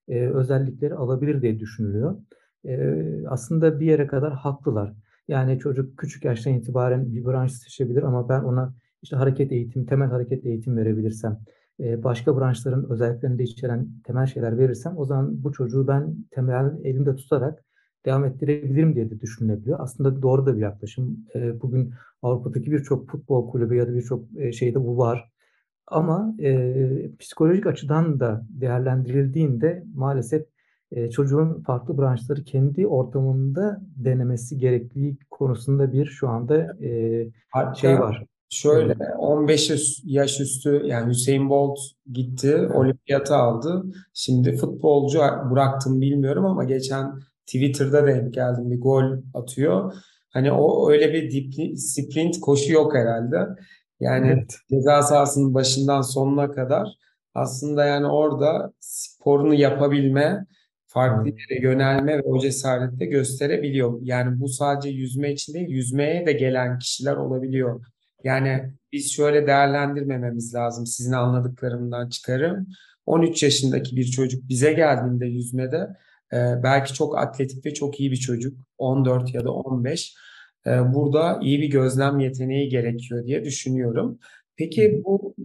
[0.08, 2.18] e, özellikleri alabilir diye düşünülüyor.
[2.66, 2.78] E,
[3.28, 4.94] aslında bir yere kadar haklılar.
[5.28, 10.10] Yani çocuk küçük yaştan itibaren bir branş seçebilir ama ben ona işte hareket eğitimi, temel
[10.10, 11.40] hareket eğitim verebilirsem,
[11.80, 16.72] e, başka branşların özelliklerini de içeren temel şeyler verirsem o zaman bu çocuğu ben temel
[16.84, 17.64] elimde tutarak
[18.06, 19.80] devam ettirebilirim diye de düşünülebiliyor.
[19.82, 21.26] Aslında doğru da bir yaklaşım.
[21.36, 25.32] E, bugün Avrupa'daki birçok futbol kulübü ya da birçok e, şeyde bu var.
[25.88, 26.86] Ama e,
[27.20, 30.46] psikolojik açıdan da değerlendirildiğinde maalesef
[30.92, 37.28] e, çocuğun farklı branşları kendi ortamında denemesi gerektiği konusunda bir şu anda e,
[37.76, 38.26] şey var.
[38.50, 41.80] Şöyle 15 yaş üstü yani Hüseyin Bolt
[42.12, 43.84] gitti, olimpiyata aldı.
[44.14, 45.20] Şimdi futbolcu
[45.52, 47.12] bıraktım bilmiyorum ama geçen
[47.54, 49.94] Twitter'da denk geldim bir gol atıyor.
[50.30, 53.38] Hani o öyle bir sprint koşu yok herhalde.
[54.00, 54.56] Yani evet.
[54.70, 56.88] ceza sahasının başından sonuna kadar
[57.34, 60.46] aslında yani orada sporunu yapabilme
[60.88, 64.00] farklı yere yönelme ve o cesareti de gösterebiliyor.
[64.02, 67.86] Yani bu sadece yüzme için değil, yüzmeye de gelen kişiler olabiliyor.
[68.24, 70.86] Yani biz şöyle değerlendirmememiz lazım.
[70.86, 72.68] Sizin anladıklarımdan çıkarım.
[73.06, 75.88] 13 yaşındaki bir çocuk bize geldiğinde yüzmede
[76.34, 78.60] belki çok atletik ve çok iyi bir çocuk.
[78.78, 80.16] 14 ya da 15.
[80.68, 84.20] E, burada iyi bir gözlem yeteneği gerekiyor diye düşünüyorum.
[84.58, 85.36] Peki bu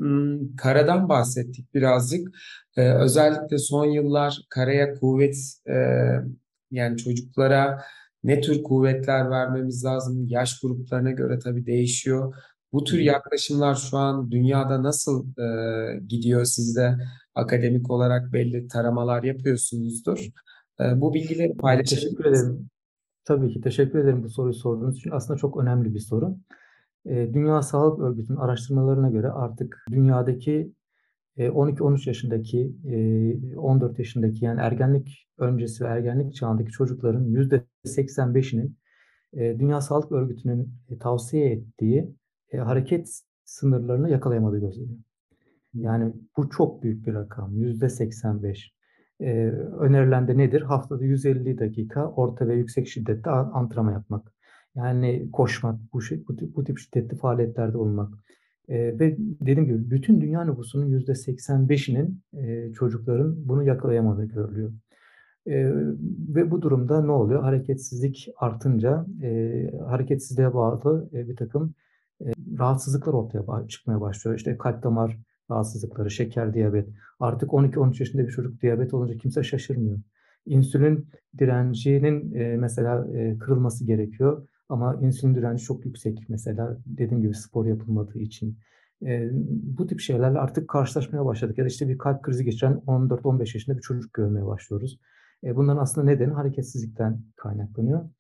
[0.57, 2.29] karadan bahsettik birazcık.
[2.77, 5.37] Ee, özellikle son yıllar karaya kuvvet
[5.69, 5.75] e,
[6.71, 7.83] yani çocuklara
[8.25, 10.27] ne tür kuvvetler vermemiz lazım?
[10.29, 12.35] Yaş gruplarına göre tabii değişiyor.
[12.73, 16.45] Bu tür yaklaşımlar şu an dünyada nasıl e, gidiyor?
[16.45, 16.97] Siz de
[17.35, 20.29] akademik olarak belli taramalar yapıyorsunuzdur.
[20.81, 22.69] E, bu bilgileri paylaşabilir Teşekkür ederim.
[23.25, 25.11] Tabii ki teşekkür ederim bu soruyu sorduğunuz için.
[25.11, 26.37] Aslında çok önemli bir soru.
[27.07, 30.73] E, Dünya Sağlık Örgütü'nün araştırmalarına göre artık dünyadaki
[31.39, 32.77] 12-13 e, yaşındaki,
[33.57, 37.25] 14 e, yaşındaki yani ergenlik öncesi ve ergenlik çağındaki çocukların
[37.85, 38.79] %85'inin
[39.35, 42.15] Dünya Sağlık Örgütü'nün tavsiye ettiği
[42.53, 44.99] hareket sınırlarını yakalayamadığı gözleniyor.
[45.75, 47.57] Yani bu çok büyük bir rakam.
[47.57, 48.76] %85.
[49.21, 50.63] Önerilen de nedir?
[50.63, 54.33] Haftada 150 dakika orta ve yüksek şiddette antrenman yapmak.
[54.77, 58.15] Yani koşmak, bu, bu, tip, bu tip şiddetli faaliyetlerde olmak.
[58.69, 64.73] E, ve dediğim gibi bütün dünya nüfusunun %85'inin e, çocukların bunu yakalayamadığı görülüyor.
[65.47, 65.55] E,
[66.35, 67.43] ve bu durumda ne oluyor?
[67.43, 71.75] Hareketsizlik artınca e, hareketsizliğe bağlı e, bir takım
[72.21, 74.37] e, rahatsızlıklar ortaya çıkmaya başlıyor.
[74.37, 75.19] İşte kalp damar
[75.51, 76.89] rahatsızlıkları, şeker, diyabet.
[77.21, 79.99] Artık 12-13 yaşında bir çocuk diyabet olunca kimse şaşırmıyor.
[80.47, 84.49] İnsülin direncinin e, mesela e, kırılması gerekiyor.
[84.69, 88.59] Ama insülin direnci çok yüksek mesela dediğim gibi spor yapılmadığı için.
[89.07, 89.31] E,
[89.79, 91.59] bu tip şeylerle artık karşılaşmaya başladık.
[91.59, 95.01] Ya da işte bir kalp krizi geçiren 14-15 yaşında bir çocuk görmeye başlıyoruz.
[95.45, 98.11] E, bunların aslında nedeni hareketsizlikten kaynaklanıyor.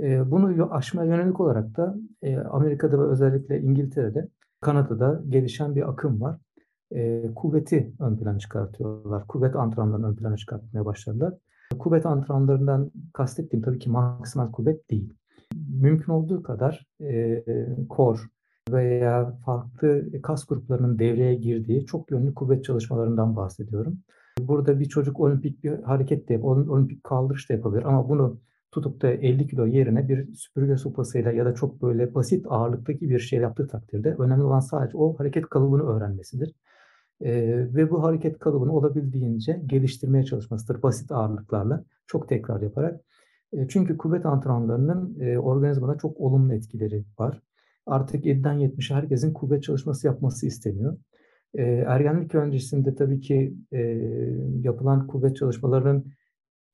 [0.00, 4.28] E, bunu aşmaya yönelik olarak da e, Amerika'da ve özellikle İngiltere'de,
[4.60, 6.38] Kanada'da gelişen bir akım var.
[6.92, 9.26] E, kuvveti ön plana çıkartıyorlar.
[9.26, 11.34] Kuvvet antrenmanlarını ön plana çıkartmaya başladılar.
[11.78, 15.14] Kuvvet antrenmanlarından kastettiğim tabii ki maksimal kuvvet değil
[15.80, 17.44] mümkün olduğu kadar e,
[17.88, 18.28] kor
[18.70, 23.98] veya farklı kas gruplarının devreye girdiği çok yönlü kuvvet çalışmalarından bahsediyorum.
[24.40, 28.40] Burada bir çocuk olimpik bir hareket de olimpik kaldırış da yapabilir ama bunu
[28.72, 33.18] tutup da 50 kilo yerine bir süpürge sopasıyla ya da çok böyle basit ağırlıktaki bir
[33.18, 36.54] şey yaptığı takdirde önemli olan sadece o hareket kalıbını öğrenmesidir.
[37.24, 43.00] Ee, ve bu hareket kalıbını olabildiğince geliştirmeye çalışmasıdır basit ağırlıklarla çok tekrar yaparak.
[43.52, 47.42] E, çünkü kuvvet antrenmanlarının e, organizmada çok olumlu etkileri var.
[47.86, 50.96] Artık 7'den 70'e herkesin kuvvet çalışması yapması isteniyor.
[51.54, 53.54] E, ergenlik öncesinde tabii ki
[54.62, 56.04] yapılan kuvvet çalışmalarının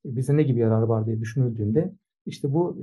[0.05, 1.93] bize ne gibi yararı var diye düşünüldüğünde
[2.27, 2.77] işte bu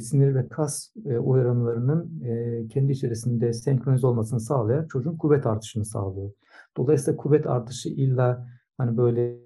[0.00, 2.22] sinir ve kas uyaranlarının
[2.68, 6.30] kendi içerisinde senkronize olmasını sağlayarak çocuğun kuvvet artışını sağlıyor.
[6.76, 9.36] Dolayısıyla kuvvet artışı illa hani böyle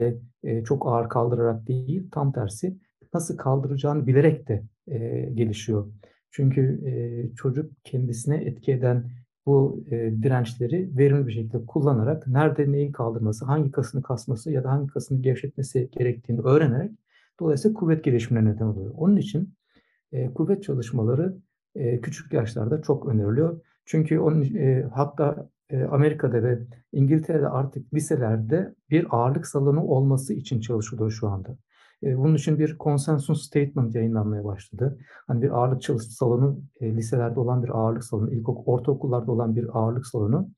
[0.64, 2.76] çok ağır kaldırarak değil tam tersi
[3.14, 5.86] nasıl kaldıracağını bilerek de e, gelişiyor.
[6.30, 9.10] Çünkü e, çocuk kendisine etki eden
[9.46, 14.70] bu e, dirençleri verimli bir şekilde kullanarak nerede neyi kaldırması, hangi kasını kasması ya da
[14.70, 16.90] hangi kasını gevşetmesi gerektiğini öğrenerek
[17.40, 18.94] dolayısıyla kuvvet gelişimine neden oluyor.
[18.96, 19.54] Onun için
[20.12, 21.36] e, kuvvet çalışmaları
[21.74, 23.60] e, küçük yaşlarda çok öneriliyor.
[23.84, 25.55] Çünkü onun e, hatta e,
[25.90, 26.58] Amerika'da ve
[26.92, 31.56] İngiltere'de artık liselerde bir ağırlık salonu olması için çalışılıyor şu anda.
[32.02, 34.98] E, bunun için bir konsensus statement yayınlanmaya başladı.
[35.26, 39.78] Hani bir ağırlık çalışma salonu, e, liselerde olan bir ağırlık salonu, ilkokul, ortaokullarda olan bir
[39.78, 40.48] ağırlık salonu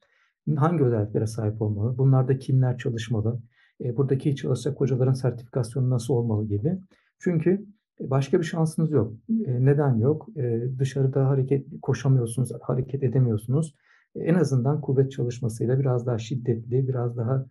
[0.56, 1.98] hangi özelliklere sahip olmalı?
[1.98, 3.40] Bunlarda kimler çalışmalı?
[3.84, 6.78] E, buradaki çalışacak hocaların sertifikasyonu nasıl olmalı gibi.
[7.18, 7.66] Çünkü
[8.00, 9.12] başka bir şansınız yok.
[9.46, 10.28] Neden yok?
[10.78, 13.74] Dışarıda hareket koşamıyorsunuz, hareket edemiyorsunuz.
[14.20, 17.46] En azından kuvvet çalışmasıyla biraz daha şiddetli, biraz daha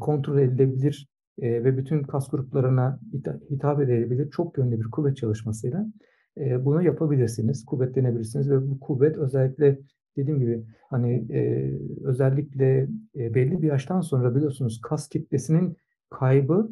[0.00, 3.00] kontrol edilebilir e, ve bütün kas gruplarına
[3.50, 5.86] hitap edebilir çok yönlü bir kuvvet çalışmasıyla
[6.38, 9.78] e, bunu yapabilirsiniz, kuvvetlenebilirsiniz ve bu kuvvet özellikle
[10.16, 11.72] dediğim gibi hani e,
[12.04, 15.76] özellikle e, belli bir yaştan sonra biliyorsunuz kas kitlesinin
[16.10, 16.70] kaybı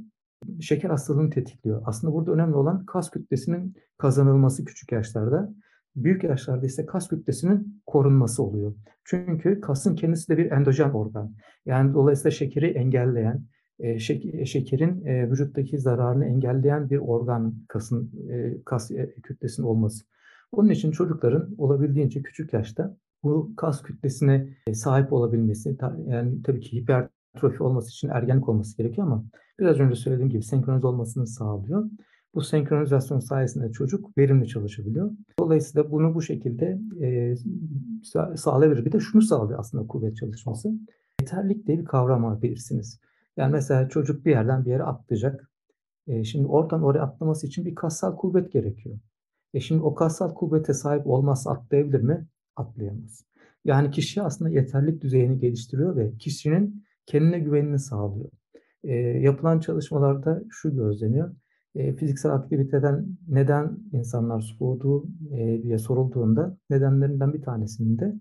[0.61, 1.83] şeker hastalığını tetikliyor.
[1.85, 5.55] Aslında burada önemli olan kas kütlesinin kazanılması küçük yaşlarda.
[5.97, 8.75] Büyük yaşlarda ise kas kütlesinin korunması oluyor.
[9.05, 11.35] Çünkü kasın kendisi de bir endojen organ.
[11.67, 13.45] Yani dolayısıyla şekeri engelleyen,
[13.79, 13.99] e,
[14.47, 18.91] şekerin e, vücuttaki zararını engelleyen bir organ kasın e, kas
[19.23, 20.05] kütlesinin olması.
[20.53, 27.63] Onun için çocukların olabildiğince küçük yaşta bu kas kütlesine sahip olabilmesi, yani tabii ki hipertrofi
[27.63, 29.25] olması için ergenlik olması gerekiyor ama
[29.59, 31.91] biraz önce söylediğim gibi senkronize olmasını sağlıyor.
[32.37, 35.11] Bu senkronizasyon sayesinde çocuk verimli çalışabiliyor.
[35.39, 37.35] Dolayısıyla bunu bu şekilde e,
[38.37, 38.85] sağlayabilir.
[38.85, 40.73] Bir de şunu sağlıyor aslında kuvvet çalışması.
[41.21, 43.01] Yeterlik diye bir kavram bilirsiniz.
[43.37, 45.51] Yani mesela çocuk bir yerden bir yere atlayacak.
[46.07, 48.99] E, şimdi oradan oraya atlaması için bir kassal kuvvet gerekiyor.
[49.55, 52.27] E şimdi o kassal kuvvete sahip olmazsa atlayabilir mi?
[52.57, 53.25] Atlayamaz.
[53.65, 58.31] Yani kişi aslında yeterlik düzeyini geliştiriyor ve kişinin kendine güvenini sağlıyor.
[58.85, 61.35] E, yapılan çalışmalarda şu gözleniyor.
[61.77, 68.15] E, fiziksel aktiviteden neden insanlar soğuduğu e, diye sorulduğunda nedenlerinden bir tanesinin de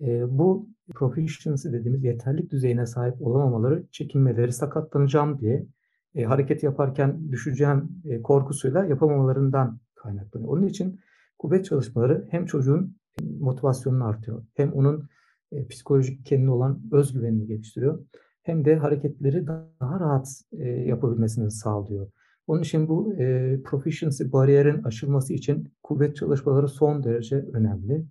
[0.00, 5.66] E, bu proficiency dediğimiz yeterlik düzeyine sahip olamamaları, çekinmeleri, sakatlanacağım diye
[6.14, 10.52] e, hareket yaparken düşeceğim e, korkusuyla yapamamalarından kaynaklanıyor.
[10.52, 11.00] Onun için
[11.38, 12.96] kuvvet çalışmaları hem çocuğun
[13.40, 15.08] motivasyonunu artıyor, hem onun
[15.52, 18.06] e, psikolojik kendine olan özgüvenini geliştiriyor,
[18.42, 22.06] hem de hareketleri daha rahat e, yapabilmesini sağlıyor.
[22.46, 28.04] Onun için bu e, proficiency bariyerin aşılması için kuvvet çalışmaları son derece önemli.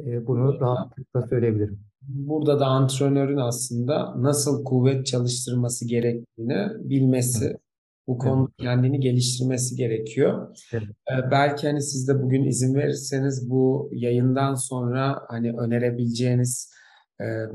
[0.00, 1.80] E, bunu rahatlıkla söyleyebilirim.
[2.02, 7.60] Burada da antrenörün aslında nasıl kuvvet çalıştırması gerektiğini bilmesi, evet.
[8.06, 8.68] bu konuda evet.
[8.68, 10.56] kendini geliştirmesi gerekiyor.
[10.72, 10.82] Evet.
[10.82, 16.87] Ee, belki hani siz de bugün izin verirseniz bu yayından sonra hani önerebileceğiniz e,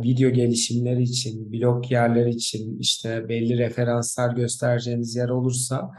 [0.04, 5.92] video gelişimleri için, blog yerleri için işte belli referanslar göstereceğiniz yer olursa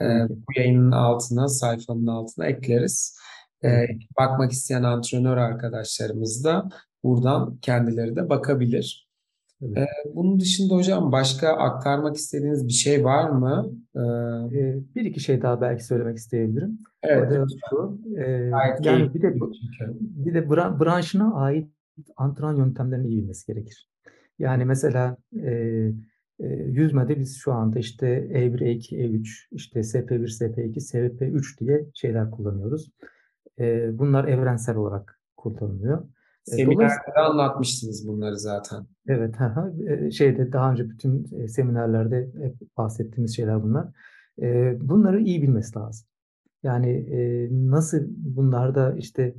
[0.00, 3.18] e, bu yayının altına, sayfanın altına ekleriz.
[3.64, 3.68] E,
[4.18, 6.68] bakmak isteyen antrenör arkadaşlarımız da
[7.04, 9.06] buradan kendileri de bakabilir.
[9.62, 9.78] Evet.
[9.78, 13.70] Ee, bunun dışında hocam başka aktarmak istediğiniz bir şey var mı?
[13.96, 14.00] Ee,
[14.94, 16.78] bir iki şey daha belki söylemek isteyebilirim.
[17.02, 17.32] Evet.
[17.70, 18.30] Şu, e,
[18.82, 19.34] yani bir de
[20.00, 21.75] bir de branşına ait
[22.16, 23.88] antrenman yöntemlerini iyi bilmesi gerekir.
[24.38, 25.50] Yani mesela e,
[26.40, 32.30] e, yüzmede biz şu anda işte E1, E2, E3, işte SP1, SP2, SP3 diye şeyler
[32.30, 32.90] kullanıyoruz.
[33.58, 36.08] E, bunlar evrensel olarak kullanılıyor.
[36.44, 38.86] Seminerde anlatmıştınız bunları zaten.
[39.08, 39.34] Evet,
[40.12, 43.88] şeyde daha önce bütün seminerlerde hep bahsettiğimiz şeyler bunlar.
[44.80, 46.08] Bunları iyi bilmesi lazım.
[46.62, 47.06] Yani
[47.70, 49.34] nasıl bunlarda işte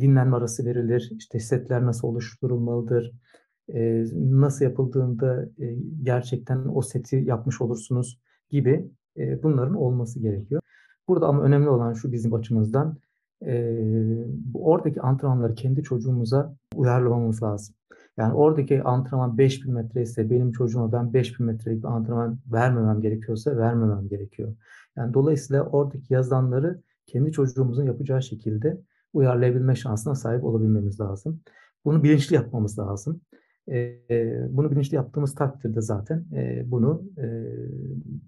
[0.00, 3.12] dinlenme arası verilir, işte setler nasıl oluşturulmalıdır,
[4.14, 5.48] nasıl yapıldığında
[6.02, 8.90] gerçekten o seti yapmış olursunuz gibi
[9.42, 10.62] bunların olması gerekiyor.
[11.08, 12.98] Burada ama önemli olan şu bizim açımızdan
[13.46, 13.74] e,
[14.54, 17.74] oradaki antrenmanları kendi çocuğumuza uyarlamamız lazım.
[18.16, 23.56] Yani oradaki antrenman 5000 metre ise benim çocuğuma ben 5000 metrelik bir antrenman vermemem gerekiyorsa
[23.56, 24.54] vermemem gerekiyor.
[24.96, 28.80] Yani dolayısıyla oradaki yazılanları kendi çocuğumuzun yapacağı şekilde
[29.12, 31.40] uyarlayabilme şansına sahip olabilmemiz lazım.
[31.84, 33.20] Bunu bilinçli yapmamız lazım.
[33.70, 33.98] E,
[34.50, 37.26] bunu bilinçli yaptığımız takdirde zaten e, bunu e,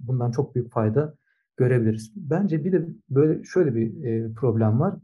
[0.00, 1.14] bundan çok büyük fayda
[1.56, 2.12] görebiliriz.
[2.16, 4.94] Bence bir de böyle şöyle bir e, problem var.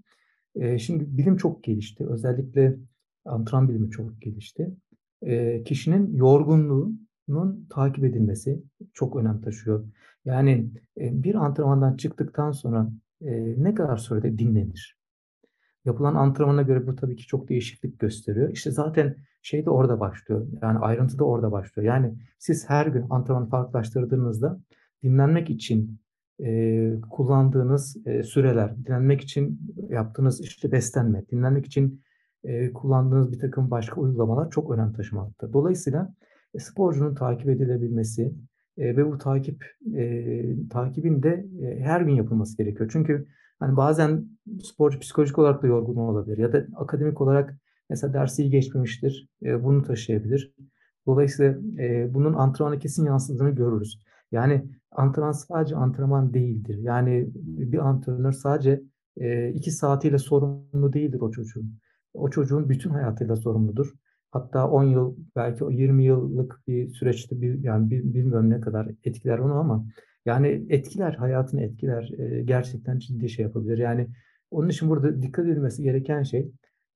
[0.55, 2.07] E, şimdi bilim çok gelişti.
[2.07, 2.77] Özellikle
[3.25, 4.71] antrenman bilimi çok gelişti.
[5.23, 8.63] E, kişinin yorgunluğunun takip edilmesi
[8.93, 9.85] çok önem taşıyor.
[10.25, 14.97] Yani e, bir antrenmandan çıktıktan sonra e, ne kadar sürede dinlenir?
[15.87, 18.51] Yapılan antrenmana göre bu tabii ki çok değişiklik gösteriyor.
[18.51, 20.47] İşte zaten şey de orada başlıyor.
[20.63, 21.87] Yani ayrıntı da orada başlıyor.
[21.89, 24.61] Yani siz her gün antrenmanı farklılaştırdığınızda
[25.03, 26.01] dinlenmek için
[26.45, 32.03] e, kullandığınız e, süreler, dinlenmek için yaptığınız işte beslenme, dinlenmek için
[32.45, 35.53] e, kullandığınız bir takım başka uygulamalar çok önem taşımakta.
[35.53, 36.15] Dolayısıyla
[36.55, 38.35] e, sporcunun takip edilebilmesi
[38.79, 39.65] e, ve bu takip
[39.97, 42.91] e, takibin de e, her gün yapılması gerekiyor.
[42.93, 43.27] Çünkü
[43.59, 44.25] hani bazen
[44.63, 47.59] sporcu psikolojik olarak da yorgun olabilir ya da akademik olarak
[47.91, 50.55] mesela dersi iyi geçmemiştir, e, bunu taşıyabilir.
[51.07, 54.01] Dolayısıyla e, bunun antrenmana kesin yansıdığını görürüz.
[54.33, 56.79] Yani antrenman sadece antrenman değildir.
[56.79, 58.83] Yani bir antrenör sadece
[59.17, 61.79] e, iki saatiyle sorumlu değildir o çocuğun.
[62.15, 63.95] O çocuğun bütün hayatıyla sorumludur.
[64.31, 69.55] Hatta 10 yıl belki 20 yıllık bir süreçte bir yani bilmiyorum ne kadar etkiler onu
[69.55, 69.87] ama
[70.27, 73.79] yani etkiler hayatını etkiler e, gerçekten ciddi şey yapabilir.
[73.79, 74.09] Yani
[74.51, 76.51] onun için burada dikkat edilmesi gereken şey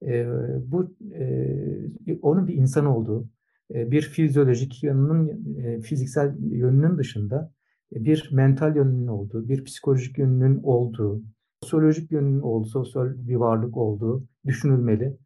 [0.06, 0.26] e,
[0.66, 3.28] bu e, onun bir insan olduğu,
[3.74, 7.52] e, bir fizyolojik yanının, e, fiziksel yönünün dışında
[7.94, 11.22] e, bir mental yönünün olduğu, bir psikolojik yönünün olduğu,
[11.62, 15.16] sosyolojik yönünün olduğu, sosyal bir varlık olduğu düşünülmeli.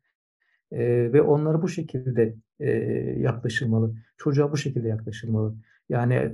[1.12, 2.37] Ve onlara bu şekilde
[3.21, 3.95] yaklaşılmalı.
[4.17, 5.55] Çocuğa bu şekilde yaklaşılmalı.
[5.88, 6.33] Yani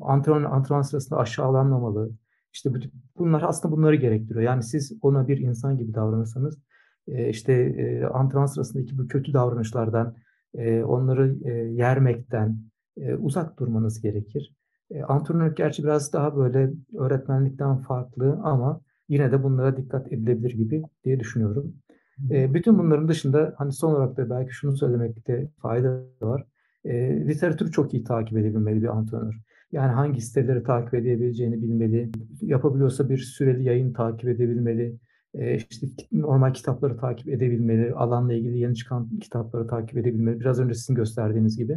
[0.00, 2.10] antrenman, antrenman sırasında aşağılanmamalı.
[2.52, 2.70] İşte
[3.18, 4.42] bunlar aslında bunları gerektiriyor.
[4.42, 6.58] Yani siz ona bir insan gibi davranırsanız
[7.06, 7.74] işte
[8.14, 10.14] antrenman sırasındaki bu kötü davranışlardan
[10.54, 12.58] e, onları e, yermekten
[12.96, 14.54] e, uzak durmanız gerekir.
[14.90, 20.82] E, antrenörlük gerçi biraz daha böyle öğretmenlikten farklı ama yine de bunlara dikkat edilebilir gibi
[21.04, 21.74] diye düşünüyorum.
[22.30, 26.44] E, bütün bunların dışında hani son olarak da belki şunu söylemekte fayda var.
[26.84, 29.34] E, literatürü çok iyi takip edebilmeli bir antrenör.
[29.72, 32.10] Yani hangi siteleri takip edebileceğini bilmeli.
[32.40, 34.98] Yapabiliyorsa bir süreli yayın takip edebilmeli
[35.34, 40.40] e, işte normal kitapları takip edebilmeli, alanla ilgili yeni çıkan kitapları takip edebilmeli.
[40.40, 41.72] Biraz önce sizin gösterdiğiniz gibi.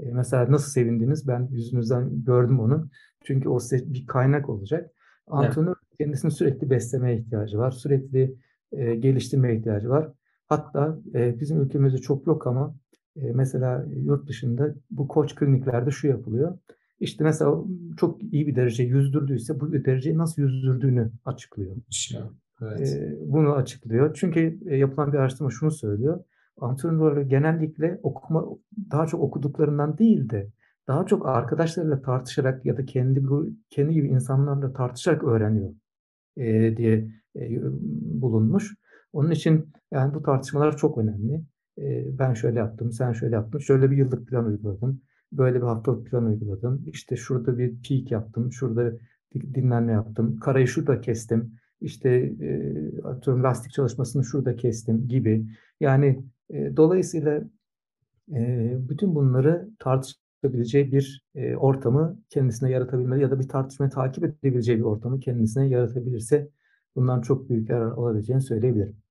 [0.00, 1.28] E, mesela nasıl sevindiniz?
[1.28, 2.88] Ben yüzünüzden gördüm onu.
[3.24, 4.90] Çünkü o size bir kaynak olacak.
[5.26, 5.98] Antrenör evet.
[5.98, 7.70] kendisini sürekli beslemeye ihtiyacı var.
[7.70, 8.36] Sürekli
[8.72, 10.12] e, geliştirmeye ihtiyacı var.
[10.48, 12.74] Hatta e, bizim ülkemizde çok yok ama
[13.16, 16.58] e, mesela yurt dışında bu koç kliniklerde şu yapılıyor.
[17.00, 17.64] İşte mesela
[17.96, 21.76] çok iyi bir derece yüzdürdüyse bu dereceyi nasıl yüzdürdüğünü açıklıyor.
[22.62, 22.80] Evet.
[22.80, 24.14] E, bunu açıklıyor.
[24.14, 26.24] Çünkü e, yapılan bir araştırma şunu söylüyor.
[26.60, 28.46] Antrenörler genellikle okuma
[28.90, 30.50] daha çok okuduklarından değil de
[30.88, 33.22] daha çok arkadaşlarıyla tartışarak ya da kendi
[33.70, 35.74] kendi gibi insanlarla tartışarak öğreniyor
[36.36, 37.62] e, diye e,
[38.22, 38.74] bulunmuş.
[39.12, 41.42] Onun için yani bu tartışmalar çok önemli.
[42.18, 45.00] Ben şöyle yaptım, sen şöyle yaptın, şöyle bir yıllık plan uyguladım,
[45.32, 48.92] böyle bir haftalık plan uyguladım, işte şurada bir peak yaptım, şurada
[49.54, 52.32] dinlenme yaptım, karayı şurada kestim, işte
[53.04, 55.46] atıyorum lastik çalışmasını şurada kestim gibi.
[55.80, 56.24] Yani
[56.76, 57.42] dolayısıyla
[58.88, 61.24] bütün bunları tartışabileceği bir
[61.56, 66.48] ortamı kendisine yaratabilmeli ya da bir tartışmayı takip edebileceği bir ortamı kendisine yaratabilirse
[66.96, 69.01] bundan çok büyük yarar olabileceğini söyleyebilirim.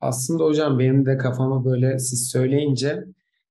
[0.00, 3.04] Aslında hocam benim de kafama böyle siz söyleyince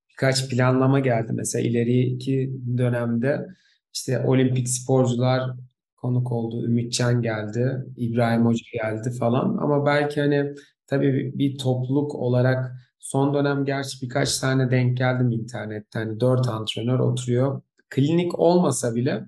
[0.09, 1.31] birkaç planlama geldi.
[1.33, 3.47] Mesela ileriki dönemde
[3.93, 5.51] işte olimpik sporcular
[5.97, 6.65] konuk oldu.
[6.65, 9.57] Ümitcan geldi, İbrahim Hoca geldi falan.
[9.57, 10.53] Ama belki hani
[10.87, 16.05] tabii bir topluluk olarak son dönem gerçi birkaç tane denk geldim internetten.
[16.05, 17.61] Hani dört antrenör oturuyor.
[17.89, 19.25] Klinik olmasa bile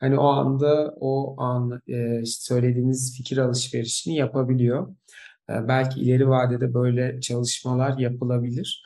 [0.00, 4.96] hani o anda o an e, söylediğiniz fikir alışverişini yapabiliyor.
[5.50, 8.84] E, belki ileri vadede böyle çalışmalar yapılabilir.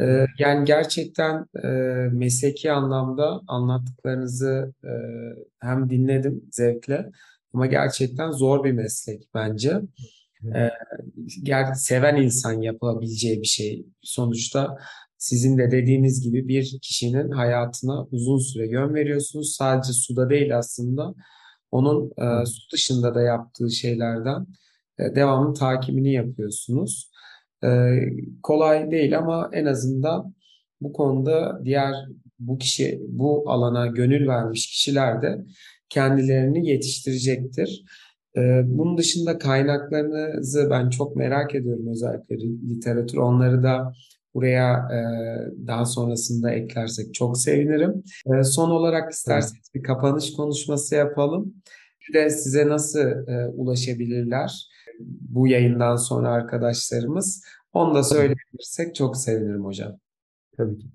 [0.00, 1.68] E, yani gerçekten e,
[2.12, 4.90] mesleki anlamda anlattıklarınızı e,
[5.60, 7.10] hem dinledim zevkle
[7.54, 9.80] ama gerçekten zor bir meslek bence.
[10.54, 10.70] E,
[11.42, 13.86] ger seven insan yapabileceği bir şey.
[14.02, 14.78] Sonuçta
[15.18, 19.54] sizin de dediğiniz gibi bir kişinin hayatına uzun süre yön veriyorsunuz.
[19.56, 21.14] Sadece suda değil aslında.
[21.70, 24.46] Onun e, su dışında da yaptığı şeylerden
[24.98, 27.10] devamlı takibini yapıyorsunuz.
[27.64, 27.68] E,
[28.42, 30.34] kolay değil ama en azından
[30.80, 31.94] bu konuda diğer
[32.38, 35.44] bu kişi bu alana gönül vermiş kişiler de
[35.88, 37.84] kendilerini yetiştirecektir.
[38.36, 42.36] E, bunun dışında kaynaklarınızı ben çok merak ediyorum özellikle
[42.68, 43.18] literatür.
[43.18, 43.92] Onları da
[44.34, 45.00] buraya e,
[45.66, 48.02] daha sonrasında eklersek çok sevinirim.
[48.34, 51.54] E, son olarak isterseniz bir kapanış konuşması yapalım.
[52.08, 54.68] Bir de size nasıl e, ulaşabilirler?
[55.28, 57.44] Bu yayından sonra arkadaşlarımız.
[57.72, 59.92] Onu da söyleyebilirsek çok sevinirim hocam.
[60.56, 60.86] Tabii ki.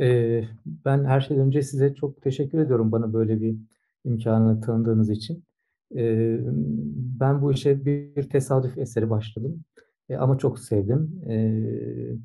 [0.00, 3.56] Ee, ben her şeyden önce size çok teşekkür ediyorum bana böyle bir
[4.04, 5.44] imkanı tanıdığınız için.
[5.96, 6.38] Ee,
[7.20, 9.64] ben bu işe bir tesadüf eseri başladım.
[10.08, 11.22] Ee, ama çok sevdim.
[11.28, 12.16] Ee,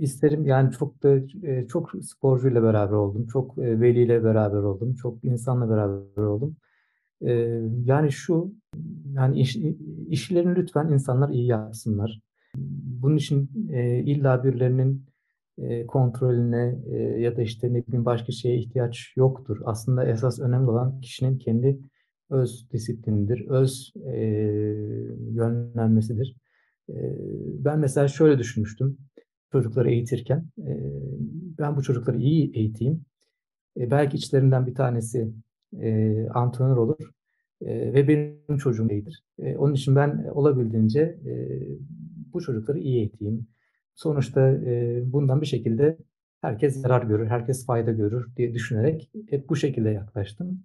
[0.00, 3.26] isterim yani çok da e, çok sporcuyla beraber oldum.
[3.26, 4.94] Çok e, veliyle beraber oldum.
[4.94, 6.56] Çok insanla beraber oldum.
[7.26, 8.54] Ee, yani şu
[9.14, 9.56] yani iş,
[10.08, 12.20] işlerini lütfen insanlar iyi yapsınlar.
[13.02, 15.06] Bunun için e, illa birilerinin
[15.58, 19.58] e, kontrolüne e, ya da işte ne bileyim başka şeye ihtiyaç yoktur.
[19.64, 21.78] Aslında esas önemli olan kişinin kendi
[22.30, 24.20] öz disiplinidir, öz e,
[25.30, 26.36] yönlenmesidir.
[26.88, 26.94] E,
[27.64, 28.98] ben mesela şöyle düşünmüştüm
[29.52, 30.44] çocukları eğitirken.
[30.58, 30.72] E,
[31.58, 33.04] ben bu çocukları iyi eğiteyim.
[33.76, 35.32] E, belki içlerinden bir tanesi
[35.80, 37.10] e, antrenör olur
[37.62, 39.24] e, ve benim çocuğum değildir.
[39.38, 41.32] E, onun için ben olabildiğince e,
[42.32, 43.46] bu çocukları iyi eğiteyim.
[43.94, 45.98] Sonuçta e, bundan bir şekilde
[46.40, 50.62] herkes zarar görür, herkes fayda görür diye düşünerek hep bu şekilde yaklaştım.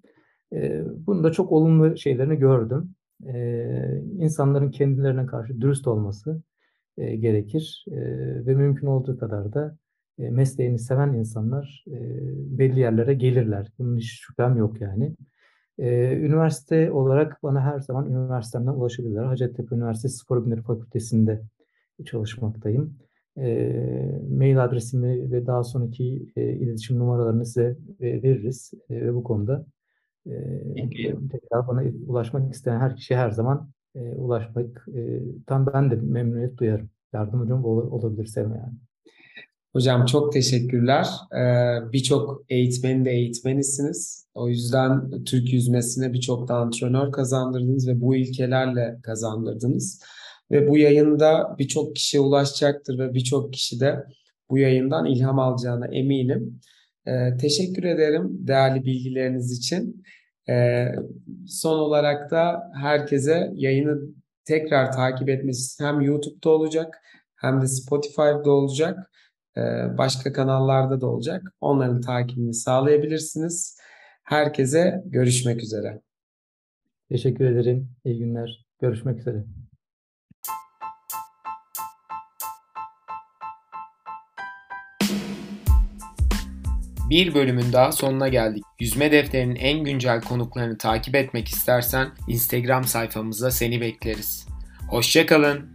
[0.53, 2.95] E, bunu da çok olumlu şeylerini gördüm.
[3.27, 6.41] E, insanların kendilerine karşı dürüst olması
[6.97, 7.95] e, gerekir e,
[8.45, 9.77] ve mümkün olduğu kadar da
[10.19, 11.97] e, mesleğini seven insanlar e,
[12.59, 13.71] belli yerlere gelirler.
[13.79, 15.15] Bunun hiç şüphem yok yani.
[15.79, 19.23] E, üniversite olarak bana her zaman üniversitemden ulaşabilirler.
[19.23, 21.41] Hacettepe Üniversitesi Spor Bilimleri Fakültesi'nde
[22.05, 22.97] çalışmaktayım.
[23.37, 29.23] E, mail adresimi ve daha sonraki e, iletişim numaralarını size e, veririz e, ve bu
[29.23, 29.65] konuda
[30.27, 35.95] e, tekrar bana ulaşmak isteyen her kişiye her zaman e, ulaşmak e, tam ben de
[35.95, 36.89] memnuniyet duyarım.
[37.13, 38.73] Yardımcım ol, olabilirse yani.
[39.75, 41.07] Hocam çok teşekkürler.
[41.33, 44.27] Ee, birçok eğitmenin de eğitmenisiniz.
[44.33, 50.03] O yüzden Türk yüzmesine birçok antrenör kazandırdınız ve bu ilkelerle kazandırdınız.
[50.51, 54.03] Ve bu yayında birçok kişiye ulaşacaktır ve birçok kişi de
[54.49, 56.59] bu yayından ilham alacağına eminim.
[57.07, 60.03] Ee, teşekkür ederim değerli bilgileriniz için.
[60.49, 60.85] Ee,
[61.47, 64.01] son olarak da herkese yayını
[64.45, 67.01] tekrar takip etmesi hem YouTube'da olacak
[67.35, 69.11] hem de Spotify'da olacak.
[69.57, 71.53] Ee, başka kanallarda da olacak.
[71.61, 73.77] Onların takibini sağlayabilirsiniz.
[74.23, 76.01] Herkese görüşmek üzere.
[77.09, 77.89] Teşekkür ederim.
[78.05, 78.65] İyi günler.
[78.81, 79.45] Görüşmek üzere.
[87.09, 88.63] Bir bölümün daha sonuna geldik.
[88.79, 94.47] Yüzme defterinin en güncel konuklarını takip etmek istersen Instagram sayfamızda seni bekleriz.
[94.89, 95.74] Hoşçakalın.